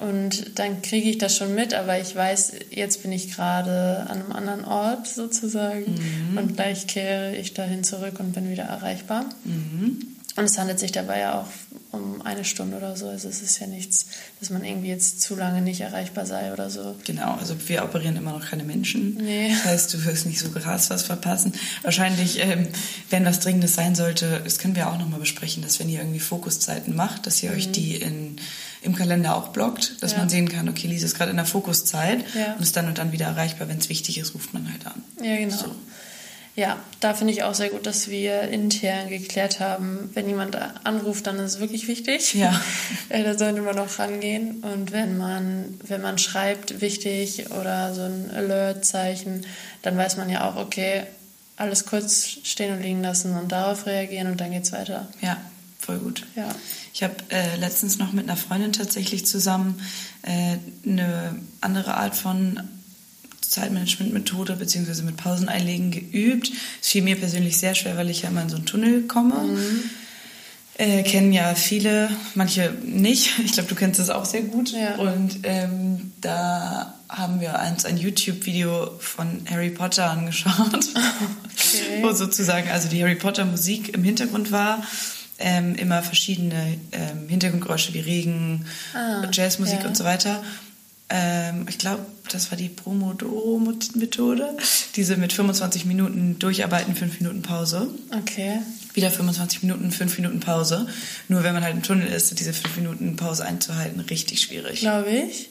Und 0.00 0.58
dann 0.58 0.80
kriege 0.80 1.10
ich 1.10 1.18
das 1.18 1.36
schon 1.36 1.54
mit, 1.54 1.74
aber 1.74 2.00
ich 2.00 2.16
weiß, 2.16 2.52
jetzt 2.70 3.02
bin 3.02 3.12
ich 3.12 3.34
gerade 3.34 4.06
an 4.08 4.22
einem 4.22 4.32
anderen 4.32 4.64
Ort 4.64 5.06
sozusagen 5.06 5.84
mhm. 6.32 6.38
und 6.38 6.56
gleich 6.56 6.86
kehre 6.86 7.36
ich 7.36 7.52
dahin 7.52 7.84
zurück 7.84 8.18
und 8.18 8.32
bin 8.32 8.50
wieder 8.50 8.64
erreichbar. 8.64 9.26
Mhm. 9.44 9.98
Und 10.36 10.44
es 10.44 10.56
handelt 10.56 10.78
sich 10.78 10.92
dabei 10.92 11.20
ja 11.20 11.40
auch 11.40 11.48
um 11.90 12.22
eine 12.22 12.44
Stunde 12.44 12.76
oder 12.76 12.96
so. 12.96 13.08
Also 13.08 13.28
es 13.28 13.42
ist 13.42 13.58
ja 13.58 13.66
nichts, 13.66 14.06
dass 14.38 14.48
man 14.48 14.64
irgendwie 14.64 14.88
jetzt 14.88 15.20
zu 15.20 15.34
lange 15.34 15.60
nicht 15.60 15.80
erreichbar 15.80 16.24
sei 16.24 16.52
oder 16.52 16.70
so. 16.70 16.96
Genau, 17.04 17.34
also 17.34 17.56
wir 17.68 17.84
operieren 17.84 18.16
immer 18.16 18.32
noch 18.32 18.48
keine 18.48 18.62
Menschen. 18.62 19.16
Nee. 19.16 19.50
Das 19.50 19.64
heißt, 19.64 19.94
du 19.94 20.04
wirst 20.06 20.24
nicht 20.26 20.38
so 20.38 20.48
krass 20.50 20.88
was 20.88 21.02
verpassen. 21.02 21.52
Wahrscheinlich, 21.82 22.38
ähm, 22.38 22.68
wenn 23.10 23.26
was 23.26 23.40
Dringendes 23.40 23.74
sein 23.74 23.94
sollte, 23.94 24.40
das 24.42 24.58
können 24.58 24.76
wir 24.76 24.88
auch 24.88 24.98
nochmal 24.98 25.20
besprechen, 25.20 25.62
dass 25.62 25.78
wenn 25.78 25.90
ihr 25.90 25.98
irgendwie 25.98 26.20
Fokuszeiten 26.20 26.94
macht, 26.94 27.26
dass 27.26 27.42
ihr 27.42 27.50
mhm. 27.50 27.56
euch 27.56 27.72
die 27.72 27.96
in 27.96 28.36
im 28.82 28.94
Kalender 28.94 29.36
auch 29.36 29.48
blockt, 29.48 30.02
dass 30.02 30.12
ja. 30.12 30.18
man 30.18 30.28
sehen 30.28 30.48
kann, 30.48 30.68
okay, 30.68 30.86
Lisa 30.86 31.06
ist 31.06 31.14
gerade 31.14 31.30
in 31.30 31.36
der 31.36 31.46
Fokuszeit 31.46 32.24
ja. 32.34 32.54
und 32.54 32.62
ist 32.62 32.76
dann 32.76 32.86
und 32.86 32.98
dann 32.98 33.12
wieder 33.12 33.26
erreichbar. 33.26 33.68
Wenn 33.68 33.78
es 33.78 33.88
wichtig 33.88 34.18
ist, 34.18 34.34
ruft 34.34 34.54
man 34.54 34.70
halt 34.70 34.86
an. 34.86 35.02
Ja, 35.22 35.36
genau. 35.36 35.56
So. 35.56 35.74
Ja, 36.56 36.78
da 36.98 37.14
finde 37.14 37.32
ich 37.32 37.42
auch 37.42 37.54
sehr 37.54 37.70
gut, 37.70 37.86
dass 37.86 38.10
wir 38.10 38.42
intern 38.42 39.08
geklärt 39.08 39.60
haben, 39.60 40.10
wenn 40.14 40.28
jemand 40.28 40.58
anruft, 40.84 41.26
dann 41.26 41.38
ist 41.38 41.54
es 41.54 41.60
wirklich 41.60 41.88
wichtig. 41.88 42.34
Ja. 42.34 42.60
Äh, 43.08 43.24
da 43.24 43.36
sollte 43.36 43.60
man 43.60 43.76
auch 43.78 43.98
rangehen. 43.98 44.62
Und 44.62 44.92
wenn 44.92 45.18
man, 45.18 45.80
wenn 45.84 46.00
man 46.00 46.16
schreibt, 46.16 46.80
wichtig 46.80 47.50
oder 47.50 47.92
so 47.92 48.02
ein 48.02 48.30
Alert-Zeichen, 48.30 49.44
dann 49.82 49.96
weiß 49.96 50.16
man 50.16 50.30
ja 50.30 50.48
auch, 50.48 50.54
okay, 50.54 51.02
alles 51.56 51.86
kurz 51.86 52.28
stehen 52.44 52.72
und 52.72 52.82
liegen 52.82 53.02
lassen 53.02 53.36
und 53.36 53.50
darauf 53.50 53.86
reagieren 53.86 54.30
und 54.30 54.40
dann 54.40 54.52
geht's 54.52 54.70
weiter. 54.70 55.08
Ja, 55.20 55.38
voll 55.90 55.98
gut. 55.98 56.26
Ja. 56.36 56.54
Ich 56.92 57.02
habe 57.02 57.14
äh, 57.30 57.56
letztens 57.56 57.98
noch 57.98 58.12
mit 58.12 58.24
einer 58.24 58.36
Freundin 58.36 58.72
tatsächlich 58.72 59.26
zusammen 59.26 59.80
äh, 60.22 60.56
eine 60.88 61.36
andere 61.60 61.94
Art 61.94 62.14
von 62.14 62.60
Zeitmanagement-Methode 63.40 64.54
bzw. 64.56 65.02
mit 65.02 65.16
Pausen 65.16 65.48
einlegen 65.48 65.90
geübt. 65.90 66.52
Es 66.80 66.88
fiel 66.88 67.02
mir 67.02 67.16
persönlich 67.16 67.58
sehr 67.58 67.74
schwer, 67.74 67.96
weil 67.96 68.10
ich 68.10 68.22
ja 68.22 68.28
immer 68.28 68.42
in 68.42 68.48
so 68.48 68.56
einen 68.56 68.66
Tunnel 68.66 69.02
komme. 69.02 69.34
Mhm. 69.34 69.90
Äh, 70.78 71.02
kennen 71.02 71.32
ja 71.32 71.54
viele, 71.54 72.08
manche 72.34 72.72
nicht. 72.84 73.38
Ich 73.44 73.52
glaube, 73.52 73.68
du 73.68 73.74
kennst 73.74 73.98
das 73.98 74.08
auch 74.08 74.24
sehr 74.24 74.42
gut. 74.42 74.72
Ja. 74.72 74.94
Und 74.96 75.40
ähm, 75.42 76.12
da 76.20 76.94
haben 77.08 77.40
wir 77.40 77.60
uns 77.70 77.84
ein 77.84 77.98
YouTube-Video 77.98 78.92
von 79.00 79.42
Harry 79.50 79.70
Potter 79.70 80.08
angeschaut, 80.10 80.52
okay. 80.74 81.98
wo 82.02 82.12
sozusagen 82.12 82.70
also 82.70 82.88
die 82.88 83.02
Harry 83.02 83.16
Potter 83.16 83.44
Musik 83.44 83.92
im 83.94 84.04
Hintergrund 84.04 84.52
war 84.52 84.82
ähm, 85.40 85.74
immer 85.74 86.02
verschiedene 86.02 86.78
ähm, 86.92 87.28
Hintergrundgeräusche 87.28 87.94
wie 87.94 88.00
Regen, 88.00 88.66
ah, 88.94 89.26
Jazzmusik 89.32 89.80
ja. 89.80 89.86
und 89.86 89.96
so 89.96 90.04
weiter. 90.04 90.42
Ähm, 91.08 91.66
ich 91.68 91.78
glaube, 91.78 92.06
das 92.30 92.52
war 92.52 92.58
die 92.58 92.68
Promodoro-Methode. 92.68 94.56
Diese 94.94 95.16
mit 95.16 95.32
25 95.32 95.84
Minuten 95.84 96.38
durcharbeiten, 96.38 96.94
5 96.94 97.20
Minuten 97.20 97.42
Pause. 97.42 97.88
Okay. 98.16 98.60
Wieder 98.94 99.10
25 99.10 99.62
Minuten, 99.62 99.90
5 99.90 100.18
Minuten 100.18 100.38
Pause. 100.38 100.86
Nur 101.28 101.42
wenn 101.42 101.52
man 101.52 101.64
halt 101.64 101.74
im 101.74 101.82
Tunnel 101.82 102.06
ist, 102.06 102.38
diese 102.38 102.52
5 102.52 102.76
Minuten 102.76 103.16
Pause 103.16 103.44
einzuhalten, 103.44 104.00
richtig 104.00 104.40
schwierig. 104.40 104.80
Glaube 104.80 105.10
ich. 105.10 105.50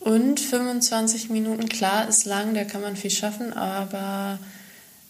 Und 0.00 0.40
25 0.40 1.30
Minuten, 1.30 1.68
klar, 1.68 2.08
ist 2.08 2.24
lang, 2.24 2.54
da 2.54 2.64
kann 2.64 2.82
man 2.82 2.96
viel 2.96 3.10
schaffen, 3.10 3.52
aber 3.52 4.38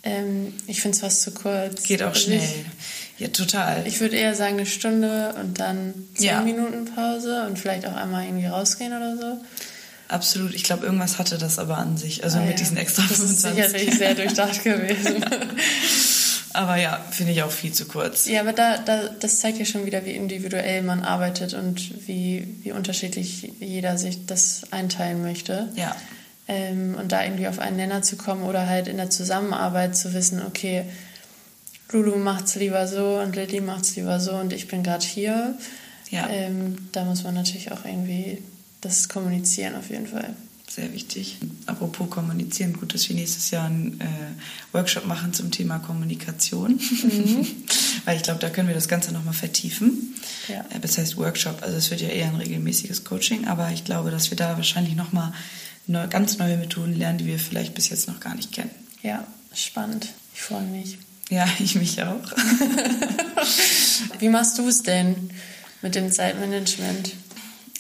ähm, 0.03 0.55
ich 0.67 0.81
finde 0.81 0.97
es 0.97 1.01
fast 1.01 1.23
zu 1.23 1.33
kurz. 1.33 1.83
Geht 1.85 2.03
auch 2.03 2.09
also 2.09 2.21
schnell. 2.21 2.41
Ich, 2.41 3.08
ja, 3.19 3.29
total. 3.29 3.87
Ich 3.87 4.01
würde 4.01 4.17
eher 4.17 4.35
sagen 4.35 4.55
eine 4.55 4.67
Stunde 4.67 5.35
und 5.41 5.59
dann 5.59 5.95
zehn 6.15 6.27
ja. 6.27 6.41
Minuten 6.41 6.85
Pause 6.95 7.47
und 7.47 7.59
vielleicht 7.59 7.87
auch 7.87 7.97
einmal 7.97 8.25
irgendwie 8.25 8.47
rausgehen 8.47 8.93
oder 8.93 9.17
so. 9.17 9.41
Absolut. 10.09 10.55
Ich 10.55 10.63
glaube, 10.63 10.87
irgendwas 10.87 11.19
hatte 11.19 11.37
das 11.37 11.59
aber 11.59 11.79
an 11.79 11.97
sich. 11.97 12.25
Also 12.25 12.39
ah, 12.39 12.43
mit 12.43 12.53
ja. 12.53 12.57
diesen 12.57 12.77
extra 12.77 13.03
Das 13.09 13.19
ist 13.19 13.43
sicherlich 13.43 13.95
sehr 13.95 14.15
durchdacht 14.15 14.63
gewesen. 14.65 15.25
aber 16.53 16.77
ja, 16.77 17.05
finde 17.11 17.33
ich 17.33 17.43
auch 17.43 17.51
viel 17.51 17.73
zu 17.73 17.87
kurz. 17.87 18.27
Ja, 18.27 18.41
aber 18.41 18.53
da, 18.53 18.79
da, 18.79 19.09
das 19.09 19.41
zeigt 19.41 19.59
ja 19.59 19.65
schon 19.65 19.85
wieder, 19.85 20.07
wie 20.07 20.13
individuell 20.13 20.83
man 20.83 21.03
arbeitet 21.03 21.55
und 21.55 22.07
wie, 22.07 22.57
wie 22.63 22.73
unterschiedlich 22.73 23.53
jeder 23.61 23.99
sich 23.99 24.27
das 24.27 24.63
einteilen 24.71 25.23
möchte. 25.23 25.69
Ja. 25.75 25.95
Ähm, 26.47 26.95
und 26.99 27.13
da 27.13 27.25
irgendwie 27.25 27.49
auf 27.49 27.59
einen 27.59 27.77
Nenner 27.77 28.03
zu 28.03 28.17
kommen 28.17 28.45
oder 28.45 28.67
halt 28.67 28.89
in 28.89 28.97
der 28.97 29.11
Zusammenarbeit 29.11 29.95
zu 29.97 30.15
wissen, 30.15 30.41
okay, 30.47 30.85
Lulu 31.91 32.17
macht's 32.17 32.55
lieber 32.55 32.87
so 32.87 33.19
und 33.19 33.35
Lilly 33.35 33.61
macht's 33.61 33.97
lieber 33.97 34.21
so 34.21 34.33
und 34.33 34.53
ich 34.53 34.69
bin 34.69 34.83
gerade 34.83 35.05
hier. 35.05 35.57
Ja. 36.11 36.29
Ähm, 36.29 36.89
da 36.93 37.05
muss 37.05 37.25
man 37.25 37.35
natürlich 37.35 37.73
auch 37.73 37.85
irgendwie 37.85 38.43
das 38.81 39.09
kommunizieren 39.09 39.75
auf 39.75 39.91
jeden 39.91 40.07
Fall. 40.07 40.35
Sehr 40.69 40.93
wichtig. 40.93 41.39
Apropos 41.65 42.11
kommunizieren, 42.11 42.75
gut, 42.75 42.93
dass 42.93 43.09
wir 43.09 43.17
nächstes 43.17 43.51
Jahr 43.51 43.67
einen 43.67 43.99
äh, 44.01 44.05
Workshop 44.73 45.07
machen 45.07 45.33
zum 45.33 45.51
Thema 45.51 45.79
Kommunikation. 45.79 46.73
Mhm. 46.73 47.47
Weil 48.05 48.17
ich 48.17 48.23
glaube, 48.23 48.39
da 48.41 48.51
können 48.51 48.69
wir 48.69 48.75
das 48.75 48.87
Ganze 48.87 49.13
nochmal 49.13 49.33
vertiefen. 49.33 50.15
Ja. 50.47 50.67
Äh, 50.69 50.81
das 50.81 50.99
heißt 50.99 51.17
Workshop, 51.17 51.63
also 51.63 51.77
es 51.77 51.91
wird 51.91 52.03
ja 52.03 52.09
eher 52.09 52.29
ein 52.29 52.37
regelmäßiges 52.37 53.05
Coaching, 53.05 53.47
aber 53.47 53.71
ich 53.73 53.85
glaube, 53.85 54.11
dass 54.11 54.31
wir 54.31 54.37
da 54.37 54.57
wahrscheinlich 54.57 54.95
nochmal 54.95 55.33
neu, 55.87 56.07
ganz 56.07 56.37
neue 56.37 56.59
Methoden 56.59 56.95
lernen, 56.95 57.17
die 57.17 57.27
wir 57.27 57.39
vielleicht 57.39 57.75
bis 57.75 57.89
jetzt 57.89 58.07
noch 58.07 58.21
gar 58.21 58.35
nicht 58.35 58.53
kennen. 58.53 58.71
Ja, 59.03 59.27
spannend. 59.55 60.09
Ich 60.35 60.43
freue 60.43 60.65
mich. 60.65 60.99
Ja, 61.29 61.47
ich 61.59 61.75
mich 61.75 62.03
auch. 62.03 62.33
Wie 64.19 64.29
machst 64.29 64.59
du 64.59 64.69
es 64.69 64.83
denn 64.83 65.31
mit 65.83 65.95
dem 65.95 66.11
Zeitmanagement? 66.11 67.15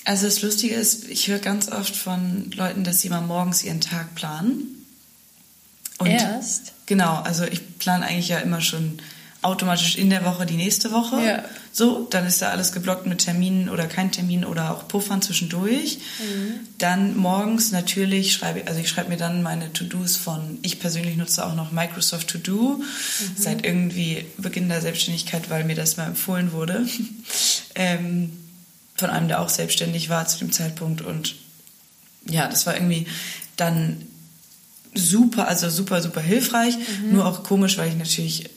Also 0.04 0.26
das 0.26 0.42
Lustige 0.42 0.74
ist, 0.74 1.08
ich 1.08 1.28
höre 1.28 1.38
ganz 1.38 1.70
oft 1.70 1.94
von 1.94 2.50
Leuten, 2.52 2.84
dass 2.84 3.00
sie 3.00 3.10
mal 3.10 3.20
morgens 3.20 3.62
ihren 3.62 3.80
Tag 3.80 4.14
planen. 4.14 4.86
Und 5.98 6.06
Erst? 6.06 6.72
Genau, 6.86 7.16
also 7.16 7.44
ich 7.44 7.78
plane 7.78 8.06
eigentlich 8.06 8.28
ja 8.28 8.38
immer 8.38 8.60
schon 8.60 9.00
automatisch 9.40 9.96
in 9.96 10.10
der 10.10 10.24
Woche 10.24 10.46
die 10.46 10.56
nächste 10.56 10.90
Woche. 10.90 11.22
Ja. 11.24 11.44
So, 11.70 12.08
dann 12.10 12.26
ist 12.26 12.42
da 12.42 12.48
alles 12.48 12.72
geblockt 12.72 13.06
mit 13.06 13.20
Terminen 13.20 13.68
oder 13.68 13.86
kein 13.86 14.10
Termin 14.10 14.44
oder 14.44 14.72
auch 14.72 14.88
Puffern 14.88 15.22
zwischendurch. 15.22 15.98
Mhm. 16.18 16.60
Dann 16.78 17.16
morgens 17.16 17.70
natürlich 17.70 18.32
schreibe 18.32 18.60
ich, 18.60 18.68
also 18.68 18.80
ich 18.80 18.88
schreibe 18.88 19.10
mir 19.10 19.16
dann 19.16 19.42
meine 19.42 19.72
To-Dos 19.72 20.16
von, 20.16 20.58
ich 20.62 20.80
persönlich 20.80 21.16
nutze 21.16 21.46
auch 21.46 21.54
noch 21.54 21.70
Microsoft 21.70 22.28
To-Do 22.28 22.78
mhm. 22.78 22.84
seit 23.36 23.64
irgendwie 23.64 24.26
Beginn 24.38 24.68
der 24.68 24.80
Selbstständigkeit, 24.80 25.50
weil 25.50 25.62
mir 25.62 25.76
das 25.76 25.96
mal 25.96 26.06
empfohlen 26.06 26.50
wurde. 26.50 26.84
ähm, 27.76 28.32
von 28.96 29.10
einem, 29.10 29.28
der 29.28 29.40
auch 29.40 29.48
selbstständig 29.48 30.08
war 30.08 30.26
zu 30.26 30.38
dem 30.38 30.50
Zeitpunkt 30.50 31.00
und 31.00 31.36
ja, 32.28 32.48
das 32.48 32.66
war 32.66 32.74
irgendwie 32.74 33.06
dann 33.56 34.04
super, 34.94 35.48
also 35.48 35.70
super, 35.70 36.02
super 36.02 36.20
hilfreich. 36.20 36.76
Mhm. 36.76 37.12
Nur 37.12 37.26
auch 37.26 37.44
komisch, 37.44 37.78
weil 37.78 37.88
ich 37.88 37.96
natürlich 37.96 38.50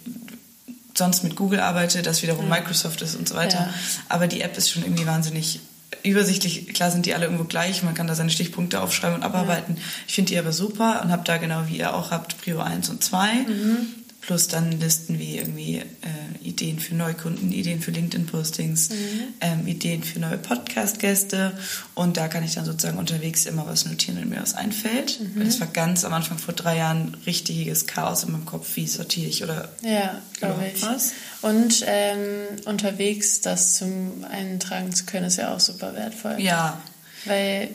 sonst 1.02 1.24
mit 1.24 1.36
Google 1.36 1.60
arbeite, 1.60 2.02
das 2.02 2.22
wiederum 2.22 2.48
ja. 2.48 2.56
Microsoft 2.56 3.02
ist 3.02 3.16
und 3.16 3.28
so 3.28 3.36
weiter. 3.36 3.60
Ja. 3.60 3.74
Aber 4.08 4.28
die 4.28 4.42
App 4.42 4.56
ist 4.58 4.70
schon 4.70 4.84
irgendwie 4.84 5.08
wahnsinnig 5.08 5.60
übersichtlich. 6.04 6.68
Klar 6.74 6.92
sind 6.92 7.06
die 7.06 7.14
alle 7.14 7.26
irgendwo 7.26 7.44
gleich, 7.44 7.84
man 7.84 7.94
kann 7.94 8.08
da 8.08 8.16
seine 8.16 8.30
Stichpunkte 8.30 8.82
aufschreiben 8.82 9.16
und 9.16 9.24
abarbeiten. 9.24 9.76
Ja. 9.76 9.82
Ich 10.08 10.16
finde 10.16 10.30
die 10.30 10.40
aber 10.40 10.54
super 10.54 11.02
und 11.04 11.12
habe 11.12 11.24
da 11.26 11.38
genau 11.38 11.64
wie 11.68 11.78
ihr 11.78 11.94
auch 11.94 12.12
habt 12.12 12.40
Prio 12.42 12.60
1 12.60 12.90
und 12.90 13.04
2. 13.04 13.34
Mhm 13.34 14.01
plus 14.22 14.48
dann 14.48 14.72
Listen 14.80 15.20
wie 15.20 15.38
irgendwie 15.38 15.78
äh, 15.78 16.48
Ideen 16.48 16.80
für 16.80 16.96
Neukunden, 16.96 17.52
Ideen 17.52 17.82
für 17.82 17.92
LinkedIn-Postings, 17.92 18.90
mhm. 18.90 18.96
ähm, 19.42 19.68
Ideen 19.68 20.04
für 20.04 20.20
neue 20.20 20.38
Podcast-Gäste 20.38 21.58
und 21.96 22.18
da 22.18 22.28
kann 22.28 22.44
ich 22.44 22.54
dann 22.54 22.66
sozusagen 22.66 22.98
unterwegs 22.98 23.46
immer 23.46 23.66
was 23.68 23.86
notieren, 23.86 24.18
wenn 24.22 24.30
mir 24.30 24.42
was 24.42 24.54
einfällt. 24.54 25.20
Mhm. 25.20 25.40
Weil 25.40 25.46
das 25.46 25.60
war 25.60 25.68
ganz 25.68 26.06
am 26.06 26.14
Anfang 26.14 26.38
vor 26.38 26.54
drei 26.54 26.78
Jahren 26.78 27.18
richtiges 27.26 27.88
Chaos 27.88 28.24
in 28.24 28.32
meinem 28.32 28.46
Kopf, 28.46 28.76
wie 28.76 28.88
sortiere 28.88 29.28
ich 29.28 29.44
oder 29.44 29.70
ja, 29.82 30.22
glaube 30.40 30.66
ich. 30.74 30.82
Was. 30.84 31.14
Und 31.42 31.84
ähm, 31.88 32.20
unterwegs 32.66 33.42
das 33.42 33.76
zum 33.76 34.24
Eintragen 34.30 34.94
zu 34.94 35.06
können, 35.06 35.26
ist 35.26 35.38
ja 35.38 35.54
auch 35.54 35.60
super 35.60 35.96
wertvoll. 35.96 36.36
Ja. 36.40 36.80
Weil 37.26 37.70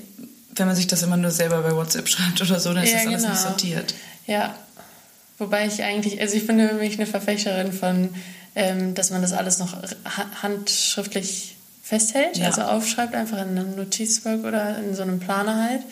wenn 0.54 0.66
man 0.66 0.76
sich 0.76 0.86
das 0.86 1.02
immer 1.02 1.16
nur 1.16 1.30
selber 1.32 1.60
bei 1.62 1.74
WhatsApp 1.74 2.08
schreibt 2.08 2.40
oder 2.40 2.60
so, 2.60 2.72
dann 2.72 2.84
ist 2.84 2.92
ja, 2.92 2.98
das 2.98 3.06
alles 3.06 3.22
genau. 3.22 3.32
nicht 3.34 3.42
sortiert. 3.42 3.94
Ja, 4.26 4.54
Wobei 5.38 5.66
ich 5.66 5.82
eigentlich, 5.82 6.20
also 6.20 6.36
ich 6.36 6.46
bin 6.46 6.56
nämlich 6.56 6.94
eine 6.94 7.06
Verfechterin 7.06 7.72
von, 7.72 8.14
ähm, 8.54 8.94
dass 8.94 9.10
man 9.10 9.22
das 9.22 9.32
alles 9.32 9.58
noch 9.58 9.76
handschriftlich 10.42 11.56
festhält, 11.82 12.38
ja. 12.38 12.46
also 12.46 12.62
aufschreibt, 12.62 13.14
einfach 13.14 13.38
in 13.38 13.50
einem 13.50 13.76
Notizblock 13.76 14.44
oder 14.44 14.78
in 14.78 14.94
so 14.94 15.02
einem 15.02 15.20
Planer 15.20 15.62
halt. 15.62 15.82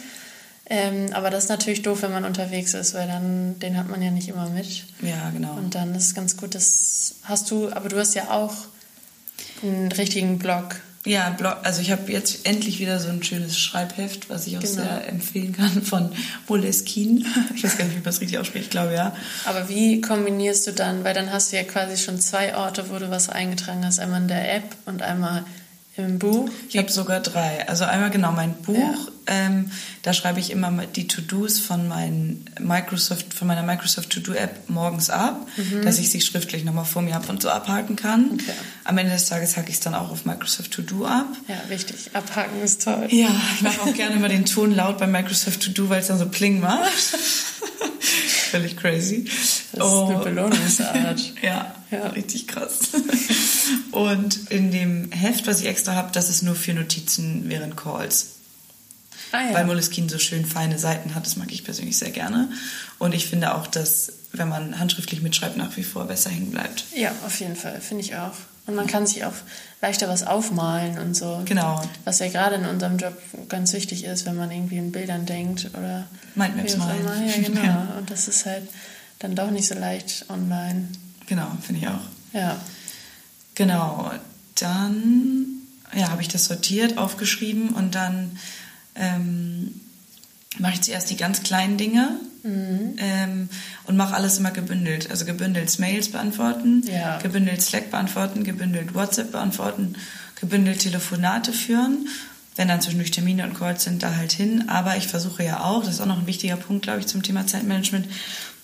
Ähm, 0.67 1.13
aber 1.13 1.29
das 1.29 1.45
ist 1.45 1.51
natürlich 1.51 1.83
doof, 1.83 2.03
wenn 2.03 2.11
man 2.11 2.25
unterwegs 2.25 2.73
ist, 2.73 2.95
weil 2.95 3.07
dann 3.07 3.59
den 3.59 3.77
hat 3.77 3.89
man 3.89 4.01
ja 4.01 4.11
nicht 4.11 4.29
immer 4.29 4.49
mit. 4.49 4.85
Ja, 5.03 5.31
genau. 5.31 5.53
Und 5.55 5.75
dann 5.75 5.95
ist 5.95 6.07
es 6.07 6.15
ganz 6.15 6.39
gut, 6.39 6.55
das 6.55 7.17
hast 7.25 7.51
du, 7.51 7.71
aber 7.71 7.91
du 7.91 7.99
hast 7.99 8.15
ja 8.15 8.31
auch 8.31 8.55
einen 9.63 9.93
richtigen 9.93 10.39
Blog. 10.39 10.77
Ja, 11.07 11.37
also 11.63 11.83
ich 11.83 11.91
habe 11.91 12.11
jetzt 12.11 12.47
endlich 12.47 12.79
wieder 12.79 12.99
so 12.99 13.09
ein 13.09 13.23
schönes 13.23 13.59
Schreibheft, 13.59 14.31
was 14.31 14.47
ich 14.47 14.57
auch 14.57 14.63
genau. 14.63 14.75
sehr 14.75 15.07
empfehlen 15.09 15.53
kann 15.53 15.83
von 15.83 16.11
Moleskine. 16.49 17.25
Ich 17.55 17.63
weiß 17.63 17.77
gar 17.77 17.85
nicht, 17.85 17.93
wie 17.93 17.99
man 17.99 18.05
das 18.05 18.23
richtig 18.23 18.39
ausspricht, 18.39 18.65
ich 18.67 18.71
glaube 18.71 18.95
ja. 18.95 19.15
Aber 19.45 19.69
wie 19.69 20.01
kombinierst 20.01 20.67
du 20.67 20.73
dann, 20.73 21.05
weil 21.05 21.13
dann 21.13 21.31
hast 21.31 21.53
du 21.53 21.57
ja 21.57 21.63
quasi 21.63 22.03
schon 22.03 22.19
zwei 22.21 22.57
Orte, 22.57 22.89
wo 22.89 22.99
du 22.99 23.11
was 23.11 23.29
eingetragen 23.29 23.85
hast, 23.85 23.99
einmal 23.99 24.23
in 24.23 24.29
der 24.29 24.55
App 24.55 24.65
und 24.87 25.03
einmal 25.03 25.45
im 25.97 26.19
Buch? 26.19 26.49
Ich 26.69 26.77
habe 26.77 26.91
sogar 26.91 27.21
drei. 27.21 27.69
Also 27.69 27.85
einmal 27.85 28.11
genau 28.11 28.33
mein 28.33 28.55
Buch. 28.55 28.77
Ja. 28.77 28.95
Ähm, 29.27 29.71
da 30.03 30.13
schreibe 30.13 30.41
ich 30.41 30.51
immer 30.51 30.71
die 30.87 31.07
To-Dos 31.07 31.61
von, 31.61 31.93
Microsoft, 32.59 33.33
von 33.33 33.49
meiner 33.49 33.63
Microsoft 33.63 34.11
To-Do-App 34.11 34.69
morgens 34.69 35.09
ab, 35.09 35.47
mhm. 35.57 35.83
dass 35.83 35.99
ich 35.99 36.11
sie 36.11 36.21
schriftlich 36.21 36.65
nochmal 36.65 36.85
vor 36.85 37.01
mir 37.01 37.15
habe 37.15 37.29
und 37.29 37.41
so 37.41 37.49
abhaken 37.49 37.97
kann. 37.97 38.33
Okay. 38.35 38.53
Am 38.83 38.99
Ende 38.99 39.13
des 39.13 39.27
Tages 39.29 39.57
hacke 39.57 39.71
ich 39.71 39.77
es 39.77 39.81
dann 39.81 39.95
auch 39.95 40.11
auf 40.11 40.25
Microsoft 40.27 40.73
To-Do 40.73 41.07
ab. 41.07 41.29
Ja, 41.49 41.57
wichtig. 41.69 42.11
Abhaken 42.13 42.61
ist 42.63 42.83
toll. 42.83 43.07
Ja, 43.11 43.31
ich 43.55 43.63
mache 43.63 43.83
auch 43.83 43.95
gerne 43.95 44.17
immer 44.17 44.29
den 44.29 44.45
Ton 44.45 44.75
laut 44.75 44.99
bei 44.99 45.07
Microsoft 45.07 45.63
To-Do, 45.63 45.89
weil 45.89 46.01
es 46.01 46.09
dann 46.09 46.19
so 46.19 46.29
pling 46.29 46.61
macht. 46.61 46.91
Völlig 48.51 48.77
crazy. 48.77 49.25
Das 49.25 49.87
ist 49.87 49.93
oh. 49.93 50.07
eine 50.07 50.19
Belohnungsart. 50.19 51.33
ja, 51.43 51.75
ja, 51.91 52.07
richtig 52.09 52.47
krass. 52.47 52.91
Und 53.93 54.50
in 54.50 54.71
dem 54.71 55.11
Heft, 55.12 55.47
was 55.47 55.61
ich 55.61 55.66
extra 55.66 55.95
habe, 55.95 56.11
das 56.12 56.31
ist 56.31 56.43
nur 56.43 56.54
für 56.54 56.75
Notizen 56.75 57.49
während 57.49 57.76
Calls. 57.76 58.35
Ah, 59.33 59.43
ja. 59.49 59.54
Weil 59.54 59.66
Moleskine 59.66 60.09
so 60.09 60.19
schön 60.19 60.47
feine 60.47 60.78
Seiten 60.78 61.14
hat, 61.14 61.26
das 61.26 61.37
mag 61.37 61.50
ich 61.50 61.64
persönlich 61.64 61.99
sehr 61.99 62.11
gerne. 62.11 62.50
Und 62.99 63.14
ich 63.14 63.26
finde 63.26 63.54
auch, 63.54 63.66
dass, 63.66 64.12
wenn 64.33 64.49
man 64.49 64.78
handschriftlich 64.78 65.23
mitschreibt, 65.23 65.57
nach 65.57 65.76
wie 65.76 65.83
vor 65.83 66.07
besser 66.07 66.31
hängen 66.31 66.50
bleibt. 66.50 66.85
Ja, 66.95 67.12
auf 67.26 67.40
jeden 67.40 67.57
Fall, 67.57 67.81
finde 67.81 68.04
ich 68.04 68.14
auch. 68.16 68.35
Und 68.66 68.76
man 68.76 68.87
kann 68.87 69.07
sich 69.07 69.25
auch 69.25 69.35
leichter 69.83 70.09
was 70.09 70.23
aufmalen 70.23 70.99
und 70.99 71.14
so. 71.14 71.43
Genau. 71.45 71.83
Was 72.04 72.21
ja 72.21 72.28
gerade 72.28 72.54
in 72.54 72.64
unserem 72.64 72.97
Job 72.97 73.16
ganz 73.49 73.73
wichtig 73.73 74.04
ist, 74.04 74.25
wenn 74.25 74.37
man 74.37 74.50
irgendwie 74.50 74.78
in 74.78 74.90
Bildern 74.90 75.26
denkt 75.26 75.71
oder. 75.75 76.07
Mindmaps 76.35 76.76
malen. 76.76 77.04
Ja, 77.04 77.43
genau. 77.43 77.62
Ja. 77.62 77.95
Und 77.99 78.11
das 78.11 78.28
ist 78.28 78.47
halt 78.47 78.66
dann 79.19 79.35
doch 79.35 79.50
nicht 79.50 79.69
so 79.69 79.75
leicht 79.75 80.26
online. 80.31 80.88
Genau, 81.26 81.47
finde 81.61 81.83
ich 81.83 81.88
auch. 81.88 82.00
Ja. 82.33 82.57
Genau. 83.55 84.11
Dann 84.57 85.47
ja, 85.95 86.11
habe 86.11 86.23
ich 86.23 86.29
das 86.29 86.47
sortiert, 86.47 86.99
aufgeschrieben 86.99 87.71
und 87.71 87.95
dann 87.95 88.39
ähm, 88.95 89.81
mache 90.59 90.75
ich 90.75 90.83
zuerst 90.83 91.11
die 91.11 91.17
ganz 91.17 91.43
kleinen 91.43 91.77
Dinge 91.77 92.19
mhm. 92.43 92.95
ähm, 92.99 93.49
und 93.85 93.97
mache 93.97 94.15
alles 94.15 94.39
immer 94.39 94.51
gebündelt. 94.51 95.11
Also 95.11 95.25
gebündelt 95.25 95.79
Mails 95.79 96.11
beantworten, 96.11 96.83
ja. 96.87 97.19
gebündelt 97.19 97.63
Slack 97.63 97.91
beantworten, 97.91 98.45
gebündelt 98.45 98.95
WhatsApp 98.95 99.33
beantworten, 99.33 99.97
gebündelt 100.41 100.81
Telefonate 100.81 101.53
führen. 101.53 102.09
Wenn 102.57 102.69
dann 102.69 102.81
zwischendurch 102.81 103.11
Termine 103.11 103.45
und 103.45 103.55
Calls 103.55 103.83
sind, 103.83 104.05
da 104.05 104.15
halt 104.15 104.31
hin. 104.31 104.69
Aber 104.69 104.97
ich 104.97 105.09
versuche 105.09 105.43
ja 105.43 105.65
auch, 105.65 105.85
das 105.85 105.95
ist 105.95 106.01
auch 106.01 106.07
noch 106.07 106.21
ein 106.21 106.29
wichtiger 106.29 106.57
Punkt, 106.57 106.83
glaube 106.83 107.01
ich, 107.01 107.07
zum 107.07 107.23
Thema 107.25 107.47
Zeitmanagement, 107.47 108.07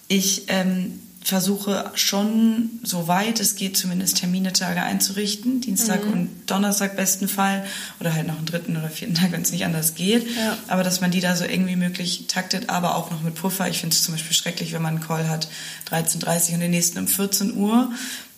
ich 0.07 0.45
ähm, 0.49 1.01
versuche 1.23 1.91
schon, 1.95 2.81
soweit 2.83 3.41
es 3.41 3.55
geht, 3.55 3.77
zumindest 3.77 4.19
Terminetage 4.19 4.83
einzurichten. 4.83 5.61
Dienstag 5.61 6.05
mhm. 6.05 6.13
und 6.13 6.31
Donnerstag 6.47 6.97
besten 6.97 7.29
Fall. 7.29 7.65
Oder 8.01 8.15
halt 8.15 8.27
noch 8.27 8.39
einen 8.39 8.47
dritten 8.47 8.77
oder 8.77 8.89
vierten 8.89 9.15
Tag, 9.15 9.33
wenn 9.33 9.43
es 9.43 9.53
nicht 9.53 9.65
anders 9.65 9.95
geht. 9.95 10.27
Ja. 10.37 10.57
Aber 10.69 10.83
dass 10.83 11.01
man 11.01 11.11
die 11.11 11.21
da 11.21 11.37
so 11.37 11.45
eng 11.45 11.67
wie 11.67 11.77
möglich 11.77 12.25
taktet, 12.27 12.71
aber 12.71 12.97
auch 12.97 13.11
noch 13.11 13.23
mit 13.23 13.35
Puffer. 13.35 13.69
Ich 13.69 13.81
finde 13.81 13.95
es 13.95 14.03
zum 14.03 14.15
Beispiel 14.15 14.35
schrecklich, 14.35 14.73
wenn 14.73 14.83
man 14.83 14.97
einen 14.97 15.07
Call 15.07 15.29
hat, 15.29 15.49
13.30 15.91 16.49
Uhr 16.49 16.55
und 16.55 16.61
den 16.61 16.71
nächsten 16.71 16.99
um 16.99 17.07
14 17.07 17.55
Uhr. 17.55 17.93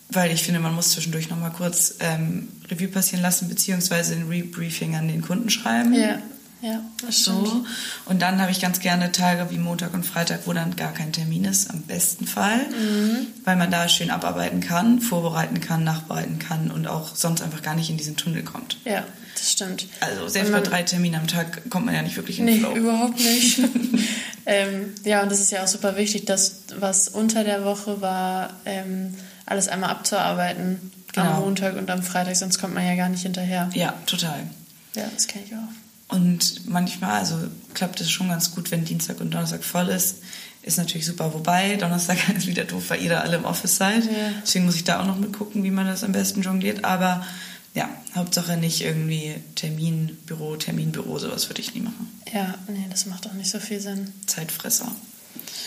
Weil 0.09 0.31
ich 0.31 0.43
finde, 0.43 0.59
man 0.59 0.75
muss 0.75 0.89
zwischendurch 0.89 1.29
noch 1.29 1.39
mal 1.39 1.49
kurz 1.49 1.95
ähm, 1.99 2.49
Review 2.69 2.89
passieren 2.89 3.23
lassen, 3.23 3.49
beziehungsweise 3.49 4.13
ein 4.13 4.27
Rebriefing 4.27 4.95
an 4.95 5.07
den 5.07 5.21
Kunden 5.21 5.49
schreiben. 5.49 5.93
Ja. 5.93 6.19
Ja, 6.63 6.81
das 7.05 7.25
so. 7.25 7.45
Stimmt. 7.45 7.67
Und 8.05 8.21
dann 8.21 8.41
habe 8.41 8.49
ich 8.49 8.61
ganz 8.61 8.79
gerne 8.79 9.11
Tage 9.11 9.49
wie 9.49 9.57
Montag 9.57 9.93
und 9.93 10.05
Freitag, 10.05 10.47
wo 10.47 10.53
dann 10.53 10.77
gar 10.77 10.93
kein 10.93 11.11
Termin 11.11 11.43
ist, 11.43 11.69
am 11.69 11.81
besten 11.81 12.25
Fall, 12.25 12.57
mhm. 12.69 13.27
weil 13.43 13.57
man 13.57 13.69
da 13.69 13.89
schön 13.89 14.09
abarbeiten 14.09 14.61
kann, 14.61 15.01
vorbereiten 15.01 15.59
kann, 15.59 15.83
nachbereiten 15.83 16.39
kann 16.39 16.71
und 16.71 16.87
auch 16.87 17.17
sonst 17.17 17.41
einfach 17.41 17.63
gar 17.63 17.75
nicht 17.75 17.89
in 17.89 17.97
diesen 17.97 18.15
Tunnel 18.15 18.43
kommt. 18.43 18.77
Ja, 18.85 19.03
das 19.35 19.51
stimmt. 19.51 19.87
Also 19.99 20.29
selbst 20.29 20.53
bei 20.53 20.61
drei 20.61 20.83
Terminen 20.83 21.15
am 21.19 21.27
Tag 21.27 21.69
kommt 21.69 21.85
man 21.85 21.95
ja 21.95 22.01
nicht 22.01 22.15
wirklich 22.15 22.39
in 22.39 22.45
den 22.45 22.55
nee, 22.55 22.61
Flow. 22.61 22.75
überhaupt 22.75 23.19
nicht. 23.19 23.59
ähm, 24.45 24.93
ja, 25.03 25.21
und 25.21 25.29
das 25.29 25.41
ist 25.41 25.51
ja 25.51 25.63
auch 25.63 25.67
super 25.67 25.97
wichtig, 25.97 26.23
dass 26.23 26.63
was 26.79 27.09
unter 27.09 27.43
der 27.43 27.65
Woche 27.65 27.99
war, 27.99 28.51
ähm, 28.63 29.15
alles 29.45 29.67
einmal 29.67 29.89
abzuarbeiten 29.89 30.93
genau. 31.11 31.27
am 31.27 31.39
Montag 31.41 31.75
und 31.75 31.91
am 31.91 32.03
Freitag, 32.03 32.37
sonst 32.37 32.57
kommt 32.59 32.73
man 32.73 32.87
ja 32.87 32.95
gar 32.95 33.09
nicht 33.09 33.23
hinterher. 33.23 33.69
Ja, 33.73 33.95
total. 34.05 34.47
Ja, 34.95 35.09
das 35.13 35.27
kenne 35.27 35.43
ich 35.45 35.53
auch. 35.53 35.82
Und 36.13 36.69
manchmal, 36.69 37.19
also 37.19 37.35
klappt 37.73 37.99
es 37.99 38.11
schon 38.11 38.29
ganz 38.29 38.51
gut, 38.51 38.69
wenn 38.69 38.85
Dienstag 38.85 39.19
und 39.19 39.33
Donnerstag 39.33 39.63
voll 39.63 39.89
ist. 39.89 40.17
Ist 40.61 40.77
natürlich 40.77 41.07
super. 41.07 41.33
Wobei, 41.33 41.75
Donnerstag 41.75 42.17
ist 42.37 42.45
wieder 42.45 42.65
doof, 42.65 42.83
weil 42.89 43.01
ihr 43.01 43.09
da 43.09 43.21
alle 43.21 43.37
im 43.37 43.45
Office 43.45 43.77
seid. 43.77 44.05
Ja. 44.05 44.11
Deswegen 44.43 44.65
muss 44.65 44.75
ich 44.75 44.83
da 44.83 45.01
auch 45.01 45.07
noch 45.07 45.17
mitgucken, 45.17 45.63
wie 45.63 45.71
man 45.71 45.87
das 45.87 46.03
am 46.03 46.11
besten 46.11 46.43
jongliert. 46.43 46.85
Aber 46.85 47.25
ja, 47.73 47.89
Hauptsache 48.13 48.57
nicht 48.57 48.81
irgendwie 48.81 49.33
Termin, 49.55 50.15
Büro, 50.27 50.55
Termin, 50.55 50.91
Büro, 50.91 51.17
sowas 51.17 51.49
würde 51.49 51.61
ich 51.61 51.73
nie 51.73 51.81
machen. 51.81 52.07
Ja, 52.31 52.53
nee, 52.67 52.85
das 52.91 53.07
macht 53.07 53.25
auch 53.25 53.33
nicht 53.33 53.49
so 53.49 53.59
viel 53.59 53.79
Sinn. 53.79 54.13
Zeitfresser. 54.27 54.91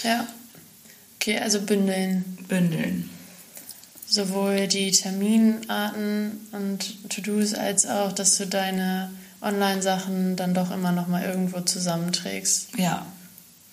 Ja. 0.05 0.29
Okay, 1.17 1.41
also 1.41 1.61
bündeln. 1.61 2.39
Bündeln. 2.47 3.11
Sowohl 4.07 4.69
die 4.69 4.93
Terminarten 4.93 6.39
und 6.53 7.11
To-Dos 7.11 7.55
als 7.55 7.85
auch, 7.87 8.13
dass 8.13 8.39
du 8.39 8.47
deine 8.47 9.11
Online-Sachen 9.47 10.37
dann 10.37 10.55
doch 10.55 10.71
immer 10.71 10.93
noch 10.93 11.07
mal 11.07 11.23
irgendwo 11.25 11.61
zusammenträgst. 11.61 12.77
Ja. 12.77 13.07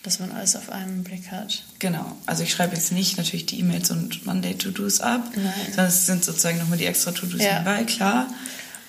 Dass 0.03 0.19
man 0.19 0.31
alles 0.31 0.55
auf 0.55 0.69
einen 0.69 1.03
Blick 1.03 1.31
hat. 1.31 1.63
Genau. 1.79 2.17
Also 2.25 2.43
ich 2.43 2.51
schreibe 2.51 2.75
jetzt 2.75 2.91
nicht 2.91 3.17
natürlich 3.17 3.45
die 3.45 3.59
E-Mails 3.59 3.89
und 3.89 4.25
Monday-To-Dos 4.25 5.01
ab, 5.01 5.21
Nein. 5.35 5.53
sondern 5.67 5.87
es 5.87 6.05
sind 6.05 6.23
sozusagen 6.23 6.59
nochmal 6.59 6.77
die 6.77 6.85
extra 6.85 7.11
To-Dos 7.11 7.41
ja. 7.41 7.59
dabei, 7.59 7.83
klar. 7.85 8.27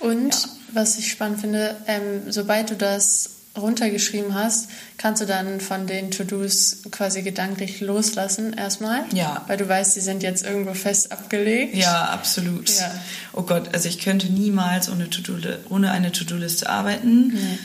Und 0.00 0.34
ja. 0.34 0.48
was 0.72 0.98
ich 0.98 1.10
spannend 1.10 1.40
finde, 1.40 1.76
ähm, 1.86 2.30
sobald 2.30 2.70
du 2.70 2.76
das 2.76 3.30
runtergeschrieben 3.56 4.34
hast, 4.34 4.68
kannst 4.99 5.23
du 5.23 5.26
dann 5.26 5.61
von 5.61 5.87
den 5.87 6.11
To-Dos 6.11 6.82
quasi 6.90 7.23
gedanklich 7.23 7.80
loslassen 7.80 8.52
erstmal. 8.52 9.04
Ja. 9.12 9.44
Weil 9.46 9.56
du 9.56 9.68
weißt, 9.68 9.96
die 9.96 10.00
sind 10.00 10.23
jetzt 10.23 10.44
irgendwo 10.44 10.75
fest 10.75 11.12
abgelegt. 11.12 11.75
Ja, 11.75 12.04
absolut. 12.06 12.68
Ja. 12.70 12.94
Oh 13.32 13.42
Gott, 13.42 13.73
also 13.73 13.88
ich 13.88 13.99
könnte 14.00 14.32
niemals 14.32 14.90
ohne, 14.90 15.08
To-Do 15.08 15.37
ohne 15.70 15.90
eine 15.92 16.12
To-Do-Liste 16.12 16.68
arbeiten. 16.68 17.28
Nee. 17.34 17.58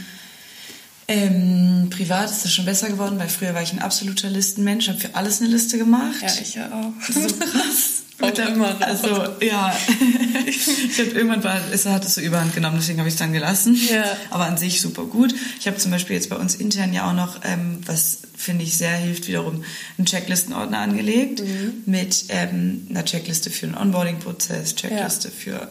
Ähm, 1.08 1.90
privat 1.90 2.30
ist 2.30 2.46
das 2.46 2.54
schon 2.54 2.66
besser 2.66 2.88
geworden, 2.88 3.18
weil 3.18 3.30
früher 3.30 3.56
war 3.56 3.64
ich 3.64 3.74
ein 3.74 3.80
absoluter 3.80 4.30
Listenmensch, 4.30 4.90
habe 4.90 5.00
für 5.00 5.16
alles 5.16 5.42
eine 5.42 5.50
Liste 5.50 5.80
gemacht. 5.80 6.22
Ja, 6.22 6.30
ich 6.40 6.54
ja 6.54 6.68
auch. 6.72 7.12
So 7.12 7.20
krass. 7.40 7.99
Mit 8.22 8.38
der- 8.38 8.50
immer 8.50 8.74
noch. 8.74 8.82
Also, 8.82 9.08
ja. 9.42 9.76
ich 10.46 11.00
habe 11.00 11.10
irgendwann 11.12 11.44
war, 11.44 11.60
es 11.72 11.86
hat 11.86 12.04
es 12.06 12.16
so 12.16 12.22
überhand 12.22 12.54
genommen, 12.54 12.78
deswegen 12.80 13.00
habe 13.00 13.08
ich 13.08 13.16
es 13.16 13.20
dann 13.20 13.32
gelassen. 13.34 13.78
Ja. 13.90 14.04
Aber 14.30 14.46
an 14.46 14.58
sich 14.58 14.82
super 14.82 15.06
gut. 15.06 15.34
Ich 15.60 15.68
habe 15.68 15.78
zum 15.78 15.92
Beispiel 15.92 16.16
jetzt 16.16 16.30
bei 16.30 16.36
uns 16.36 16.56
intern 16.56 16.94
ja 16.94 17.10
auch 17.10 17.14
noch, 17.14 17.40
ähm, 17.46 17.80
was 17.86 18.20
finde 18.36 18.64
ich 18.64 18.78
sehr 18.78 18.96
hilft, 18.96 19.28
wiederum 19.28 19.64
einen 19.98 20.06
Checklistenordner 20.06 20.80
angelegt 20.80 21.42
Mhm. 21.42 21.84
mit 21.86 22.26
ähm, 22.30 22.88
einer 22.90 23.06
Checkliste 23.06 23.50
für 23.52 23.68
den 23.68 23.76
Onboarding-Prozess, 23.76 24.76
Checkliste 24.76 25.30
für 25.32 25.70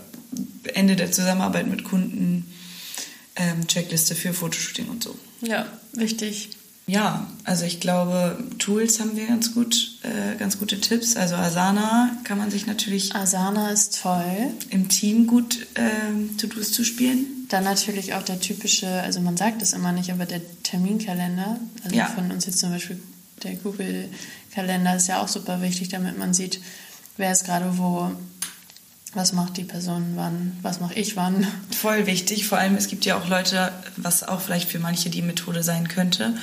Ende 0.74 0.96
der 0.96 1.10
Zusammenarbeit 1.12 1.66
mit 1.66 1.84
Kunden, 1.84 2.46
ähm, 3.36 3.66
Checkliste 3.66 4.14
für 4.14 4.32
Fotoshooting 4.34 4.88
und 4.88 5.02
so. 5.04 5.18
Ja, 5.40 5.66
wichtig. 5.92 6.50
Ja, 6.88 7.26
also 7.44 7.64
ich 7.66 7.80
glaube, 7.80 8.38
Tools 8.58 8.98
haben 8.98 9.14
wir 9.14 9.26
ganz 9.26 9.52
gut, 9.54 9.98
äh, 10.02 10.36
ganz 10.38 10.58
gute 10.58 10.80
Tipps. 10.80 11.16
Also 11.16 11.34
Asana 11.36 12.10
kann 12.24 12.38
man 12.38 12.50
sich 12.50 12.66
natürlich 12.66 13.14
Asana 13.14 13.70
ist 13.70 14.00
toll. 14.02 14.48
im 14.70 14.88
Team 14.88 15.26
gut 15.26 15.66
ähm, 15.74 16.36
To-Dos 16.38 16.72
zuspielen. 16.72 17.26
Dann 17.50 17.64
natürlich 17.64 18.14
auch 18.14 18.22
der 18.22 18.40
typische, 18.40 18.88
also 18.88 19.20
man 19.20 19.36
sagt 19.36 19.60
es 19.60 19.74
immer 19.74 19.92
nicht, 19.92 20.10
aber 20.10 20.24
der 20.24 20.40
Terminkalender, 20.62 21.58
also 21.84 21.94
Ja. 21.94 22.06
von 22.06 22.30
uns 22.30 22.46
jetzt 22.46 22.58
zum 22.58 22.70
Beispiel 22.70 22.98
der 23.42 23.54
Google-Kalender 23.56 24.96
ist 24.96 25.08
ja 25.08 25.20
auch 25.20 25.28
super 25.28 25.60
wichtig, 25.62 25.90
damit 25.90 26.18
man 26.18 26.32
sieht, 26.34 26.60
wer 27.18 27.32
ist 27.32 27.44
gerade 27.44 27.76
wo, 27.78 28.10
was 29.18 29.32
macht 29.32 29.56
die 29.56 29.64
Person 29.64 30.12
wann, 30.14 30.56
was 30.62 30.78
mache 30.78 30.94
ich 30.94 31.16
wann. 31.16 31.44
Voll 31.70 32.06
wichtig. 32.06 32.46
Vor 32.46 32.56
allem, 32.56 32.76
es 32.76 32.86
gibt 32.86 33.04
ja 33.04 33.18
auch 33.18 33.28
Leute, 33.28 33.72
was 33.96 34.22
auch 34.22 34.40
vielleicht 34.40 34.70
für 34.70 34.78
manche 34.78 35.10
die 35.10 35.22
Methode 35.22 35.64
sein 35.64 35.88
könnte. 35.88 36.34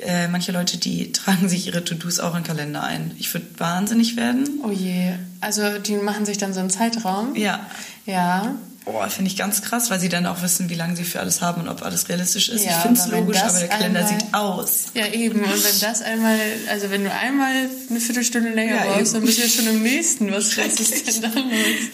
Äh, 0.00 0.26
manche 0.26 0.50
Leute, 0.50 0.76
die 0.76 1.12
tragen 1.12 1.48
sich 1.48 1.68
ihre 1.68 1.84
To-Dos 1.84 2.18
auch 2.18 2.34
in 2.34 2.42
den 2.42 2.46
Kalender 2.48 2.82
ein. 2.82 3.12
Ich 3.18 3.32
würde 3.32 3.46
wahnsinnig 3.58 4.16
werden. 4.16 4.60
Oh 4.64 4.72
je, 4.72 5.12
also 5.40 5.78
die 5.78 5.96
machen 5.96 6.26
sich 6.26 6.36
dann 6.36 6.52
so 6.52 6.58
einen 6.58 6.70
Zeitraum. 6.70 7.36
Ja. 7.36 7.64
Ja, 8.06 8.56
Boah, 8.90 9.08
finde 9.08 9.30
ich 9.30 9.36
ganz 9.36 9.62
krass, 9.62 9.90
weil 9.90 10.00
sie 10.00 10.08
dann 10.08 10.26
auch 10.26 10.42
wissen, 10.42 10.68
wie 10.70 10.74
lange 10.74 10.96
sie 10.96 11.04
für 11.04 11.20
alles 11.20 11.40
haben 11.40 11.62
und 11.62 11.68
ob 11.68 11.82
alles 11.82 12.08
realistisch 12.08 12.48
ist. 12.48 12.64
Ja, 12.64 12.70
ich 12.72 12.76
finde 12.82 13.00
es 13.00 13.06
logisch, 13.08 13.38
aber 13.38 13.58
der 13.58 13.68
Kalender 13.68 14.00
einmal- 14.06 14.20
sieht 14.20 14.34
aus. 14.34 14.84
ja 14.94 15.06
eben. 15.06 15.40
Und 15.40 15.50
wenn 15.64 15.80
das 15.80 16.02
einmal, 16.02 16.38
also 16.68 16.90
wenn 16.90 17.04
du 17.04 17.12
einmal 17.12 17.52
eine 17.88 18.00
Viertelstunde 18.00 18.50
länger 18.50 18.74
Ja, 18.76 18.82
brauchst, 18.84 19.00
eben. 19.00 19.12
dann 19.12 19.24
bist 19.26 19.38
du 19.38 19.42
ja 19.42 19.48
schon 19.48 19.66
im 19.68 19.82
nächsten. 19.82 20.30
Was, 20.32 20.56
was 20.58 20.80
ist 20.80 21.06
denn 21.06 21.22
da 21.22 21.28
los? 21.38 21.44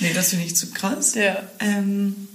Nee, 0.01 0.13
das 0.15 0.31
finde 0.31 0.45
ich 0.47 0.57
zu 0.57 0.69
krass. 0.71 1.15
Ja. 1.15 1.37
Ähm, 1.61 2.29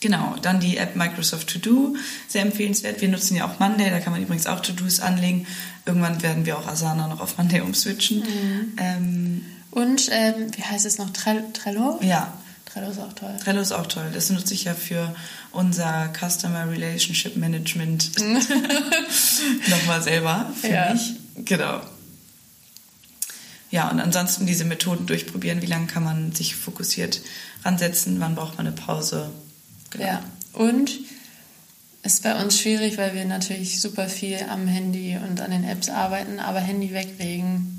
genau, 0.00 0.34
dann 0.42 0.60
die 0.60 0.76
App 0.76 0.96
Microsoft 0.96 1.48
To 1.52 1.58
Do, 1.58 1.96
sehr 2.28 2.42
empfehlenswert. 2.42 3.00
Wir 3.00 3.08
nutzen 3.08 3.36
ja 3.36 3.46
auch 3.46 3.58
Monday, 3.58 3.90
da 3.90 4.00
kann 4.00 4.12
man 4.12 4.22
übrigens 4.22 4.46
auch 4.46 4.60
To-Dos 4.60 5.00
anlegen. 5.00 5.46
Irgendwann 5.86 6.22
werden 6.22 6.46
wir 6.46 6.58
auch 6.58 6.66
Asana 6.66 7.08
noch 7.08 7.20
auf 7.20 7.38
Monday 7.38 7.60
umswitchen. 7.60 8.18
Mhm. 8.20 8.72
Ähm, 8.78 9.44
Und 9.70 10.08
ähm, 10.12 10.46
wie 10.56 10.62
heißt 10.62 10.86
es 10.86 10.98
noch? 10.98 11.10
Trell- 11.10 11.52
Trello? 11.52 11.98
ja, 12.02 12.32
Trello 12.74 12.90
ist 12.90 12.98
auch 12.98 13.12
toll. 13.12 13.36
Trello 13.42 13.60
ist 13.60 13.70
auch 13.72 13.86
toll. 13.86 14.10
Das 14.12 14.30
nutze 14.30 14.52
ich 14.52 14.64
ja 14.64 14.74
für 14.74 15.14
unser 15.52 16.12
Customer 16.12 16.68
Relationship 16.68 17.36
Management 17.36 18.10
nochmal 19.68 20.02
selber 20.02 20.50
für 20.60 20.68
Ja. 20.68 20.92
mich. 20.92 21.14
Genau. 21.44 21.80
Ja, 23.70 23.90
und 23.90 24.00
ansonsten 24.00 24.46
diese 24.46 24.64
Methoden 24.64 25.06
durchprobieren. 25.06 25.62
Wie 25.62 25.66
lange 25.66 25.86
kann 25.86 26.04
man 26.04 26.32
sich 26.32 26.54
fokussiert 26.56 27.20
ransetzen? 27.64 28.20
Wann 28.20 28.34
braucht 28.34 28.56
man 28.58 28.66
eine 28.66 28.74
Pause? 28.76 29.30
Genau. 29.90 30.04
Ja. 30.04 30.22
Und 30.52 30.90
ist 32.02 32.22
bei 32.22 32.40
uns 32.42 32.58
schwierig, 32.60 32.98
weil 32.98 33.14
wir 33.14 33.24
natürlich 33.24 33.80
super 33.80 34.08
viel 34.08 34.38
am 34.50 34.66
Handy 34.66 35.16
und 35.16 35.40
an 35.40 35.50
den 35.50 35.64
Apps 35.64 35.88
arbeiten, 35.88 36.38
aber 36.38 36.60
Handy 36.60 36.92
weglegen, 36.92 37.73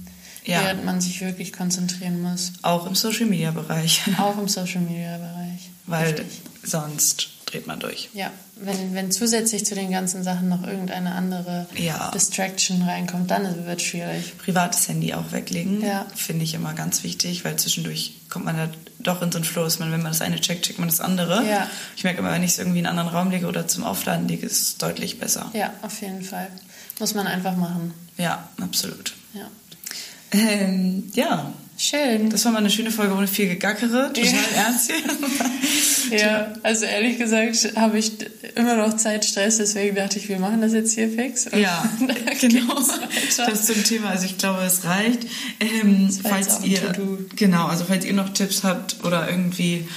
Ja. 0.45 0.63
während 0.63 0.85
man 0.85 1.01
sich 1.01 1.21
wirklich 1.21 1.51
konzentrieren 1.53 2.21
muss. 2.21 2.53
Auch 2.61 2.85
im 2.87 2.95
Social 2.95 3.25
Media 3.25 3.51
Bereich. 3.51 4.01
Auch 4.19 4.37
im 4.37 4.47
Social 4.47 4.81
Media 4.81 5.17
Bereich. 5.17 5.69
Weil 5.87 6.05
Richtig. 6.13 6.25
sonst 6.63 7.29
dreht 7.45 7.67
man 7.67 7.79
durch. 7.79 8.09
Ja, 8.13 8.31
wenn, 8.55 8.93
wenn 8.95 9.11
zusätzlich 9.11 9.65
zu 9.65 9.75
den 9.75 9.91
ganzen 9.91 10.23
Sachen 10.23 10.49
noch 10.49 10.65
irgendeine 10.65 11.13
andere 11.13 11.67
Ja. 11.77 12.09
Distraction 12.11 12.81
reinkommt, 12.81 13.29
dann 13.29 13.65
wird 13.65 13.79
es 13.81 13.85
schwierig. 13.87 14.35
Privates 14.39 14.87
Handy 14.87 15.13
auch 15.13 15.31
weglegen, 15.31 15.81
Ja. 15.81 16.05
finde 16.15 16.43
ich 16.43 16.53
immer 16.55 16.73
ganz 16.73 17.03
wichtig, 17.03 17.45
weil 17.45 17.55
zwischendurch 17.57 18.13
kommt 18.29 18.45
man 18.45 18.57
da 18.57 18.67
doch 18.99 19.21
in 19.21 19.31
so 19.31 19.37
einen 19.37 19.45
Flow. 19.45 19.67
Man, 19.79 19.91
wenn 19.91 20.01
man 20.01 20.11
das 20.11 20.21
eine 20.21 20.41
checkt, 20.41 20.65
checkt 20.65 20.79
man 20.79 20.87
das 20.89 20.99
andere. 21.01 21.45
Ja. 21.47 21.69
Ich 21.95 22.03
merke 22.03 22.19
immer, 22.19 22.31
wenn 22.31 22.41
ich 22.43 22.51
es 22.51 22.57
irgendwie 22.59 22.79
in 22.79 22.87
einen 22.87 22.97
anderen 22.97 23.15
Raum 23.15 23.29
lege 23.29 23.45
oder 23.45 23.67
zum 23.67 23.83
Aufladen 23.83 24.27
lege, 24.27 24.45
ist 24.45 24.61
es 24.61 24.77
deutlich 24.77 25.19
besser. 25.19 25.49
Ja, 25.53 25.71
auf 25.83 26.01
jeden 26.01 26.23
Fall. 26.23 26.47
Muss 26.99 27.13
man 27.13 27.27
einfach 27.27 27.55
machen. 27.55 27.93
Ja, 28.17 28.47
absolut. 28.59 29.13
Ja. 29.33 29.47
Ähm, 30.35 31.03
ja, 31.13 31.53
Schön. 31.77 32.29
das 32.29 32.45
war 32.45 32.51
mal 32.51 32.59
eine 32.59 32.69
schöne 32.69 32.91
Folge 32.91 33.13
ohne 33.13 33.27
viel 33.27 33.47
Gegackere. 33.49 34.11
Total 34.13 34.25
Ja. 34.25 34.63
ernst 34.63 34.91
hier. 36.09 36.19
Ja, 36.19 36.53
also 36.63 36.85
ehrlich 36.85 37.17
gesagt 37.17 37.73
habe 37.75 37.97
ich 37.97 38.11
immer 38.55 38.75
noch 38.75 38.95
Zeitstress, 38.95 39.57
deswegen 39.57 39.95
dachte 39.95 40.19
ich, 40.19 40.29
wir 40.29 40.39
machen 40.39 40.61
das 40.61 40.73
jetzt 40.73 40.93
hier 40.93 41.09
fix. 41.09 41.45
Ja, 41.55 41.83
genau. 42.39 42.75
Das 43.37 43.65
zum 43.65 43.83
Thema. 43.83 44.09
Also 44.09 44.25
ich 44.25 44.37
glaube, 44.37 44.61
es 44.63 44.85
reicht. 44.85 45.25
Ähm, 45.59 46.09
falls 46.23 46.63
ihr 46.63 46.79
genau, 47.35 47.65
also 47.67 47.85
falls 47.85 48.05
ihr 48.05 48.13
noch 48.13 48.29
Tipps 48.29 48.63
habt 48.63 49.03
oder 49.03 49.29
irgendwie 49.29 49.87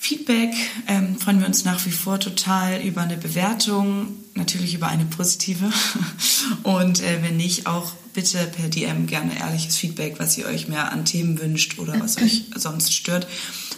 Feedback, 0.00 0.52
ähm, 0.88 1.18
freuen 1.18 1.40
wir 1.40 1.46
uns 1.46 1.64
nach 1.64 1.86
wie 1.86 1.90
vor 1.92 2.20
total 2.20 2.82
über 2.82 3.02
eine 3.02 3.16
Bewertung, 3.16 4.08
natürlich 4.34 4.74
über 4.74 4.88
eine 4.88 5.04
positive. 5.06 5.70
Und 6.62 7.00
äh, 7.02 7.22
wenn 7.22 7.36
nicht, 7.38 7.66
auch 7.66 7.92
bitte 8.14 8.38
per 8.56 8.68
DM 8.68 9.06
gerne 9.06 9.38
ehrliches 9.38 9.76
Feedback, 9.76 10.14
was 10.18 10.38
ihr 10.38 10.46
euch 10.46 10.68
mehr 10.68 10.90
an 10.92 11.04
Themen 11.04 11.38
wünscht 11.40 11.78
oder 11.78 11.98
was 12.00 12.16
euch 12.22 12.44
sonst 12.56 12.94
stört. 12.94 13.26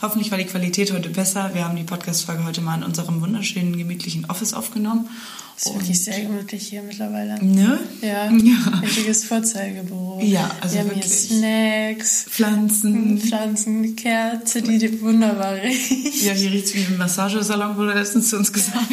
Hoffentlich 0.03 0.31
war 0.31 0.39
die 0.39 0.45
Qualität 0.45 0.93
heute 0.93 1.09
besser. 1.09 1.51
Wir 1.55 1.65
haben 1.65 1.77
die 1.77 1.83
Podcast-Folge 1.85 2.45
heute 2.45 2.61
mal 2.61 2.77
in 2.77 2.85
unserem 2.85 3.21
wunderschönen, 3.23 3.77
gemütlichen 3.77 4.27
Office 4.27 4.53
aufgenommen. 4.53 5.09
ist 5.57 5.73
wirklich 5.73 6.05
sehr 6.05 6.21
gemütlich 6.21 6.69
hier 6.69 6.83
mittlerweile. 6.83 7.43
Ne? 7.43 7.81
Ja, 8.03 8.31
Ja. 8.31 8.79
richtiges 8.83 9.25
Vorzeigebüro. 9.25 10.21
Ja, 10.23 10.51
also 10.61 10.75
Wir 10.75 10.81
haben 10.83 10.91
wirklich. 10.91 11.13
hier 11.13 11.39
Snacks, 11.39 12.27
Pflanzen. 12.29 13.19
Pflanzen, 13.19 13.97
Kerze, 13.97 14.61
die 14.61 15.01
wunderbar 15.01 15.55
riecht. 15.55 15.91
Ja, 16.27 16.33
hier 16.33 16.51
riecht 16.51 16.67
es 16.67 16.75
wie 16.75 16.81
im 16.83 16.99
Massagesalon, 16.99 17.77
wurde 17.79 17.95
letztens 17.95 18.29
zu 18.31 18.37
uns 18.37 18.53
gesagt. 18.53 18.87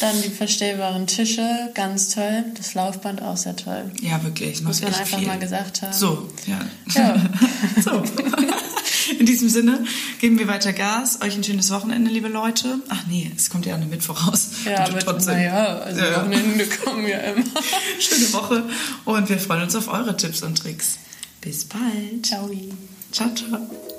Dann 0.00 0.22
die 0.22 0.30
verstellbaren 0.30 1.06
Tische, 1.08 1.70
ganz 1.74 2.08
toll. 2.10 2.44
Das 2.56 2.74
Laufband 2.74 3.22
auch 3.22 3.36
sehr 3.36 3.56
toll. 3.56 3.90
Ja, 4.00 4.22
wirklich. 4.22 4.43
Muss 4.46 4.62
macht 4.62 4.82
man 4.82 4.90
echt 4.90 5.00
einfach 5.00 5.18
viel. 5.18 5.26
mal 5.26 5.38
gesagt 5.38 5.82
haben. 5.82 5.92
So, 5.92 6.28
ja. 6.46 6.60
Ja. 6.94 7.16
so. 7.82 8.02
In 9.18 9.26
diesem 9.26 9.48
Sinne 9.48 9.84
geben 10.20 10.38
wir 10.38 10.48
weiter 10.48 10.72
Gas. 10.72 11.20
Euch 11.22 11.36
ein 11.36 11.44
schönes 11.44 11.70
Wochenende, 11.70 12.10
liebe 12.10 12.28
Leute. 12.28 12.78
Ach 12.88 13.04
nee, 13.08 13.30
es 13.36 13.50
kommt 13.50 13.66
ja 13.66 13.74
an 13.74 13.80
den 13.80 13.90
Mittwoch 13.90 14.26
raus. 14.26 14.50
Ja, 14.64 14.84
aber 14.84 15.12
naja, 15.20 15.78
also 15.78 16.00
ja. 16.00 16.16
Wochenende 16.16 16.66
kommen 16.66 17.06
ja 17.06 17.18
immer. 17.18 17.44
Schöne 18.00 18.32
Woche 18.32 18.64
und 19.04 19.28
wir 19.28 19.38
freuen 19.38 19.62
uns 19.62 19.76
auf 19.76 19.88
eure 19.88 20.16
Tipps 20.16 20.42
und 20.42 20.58
Tricks. 20.58 20.98
Bis 21.40 21.64
bald. 21.64 22.24
Ciao. 22.24 22.50
Ciao, 23.12 23.30
ciao. 23.34 23.93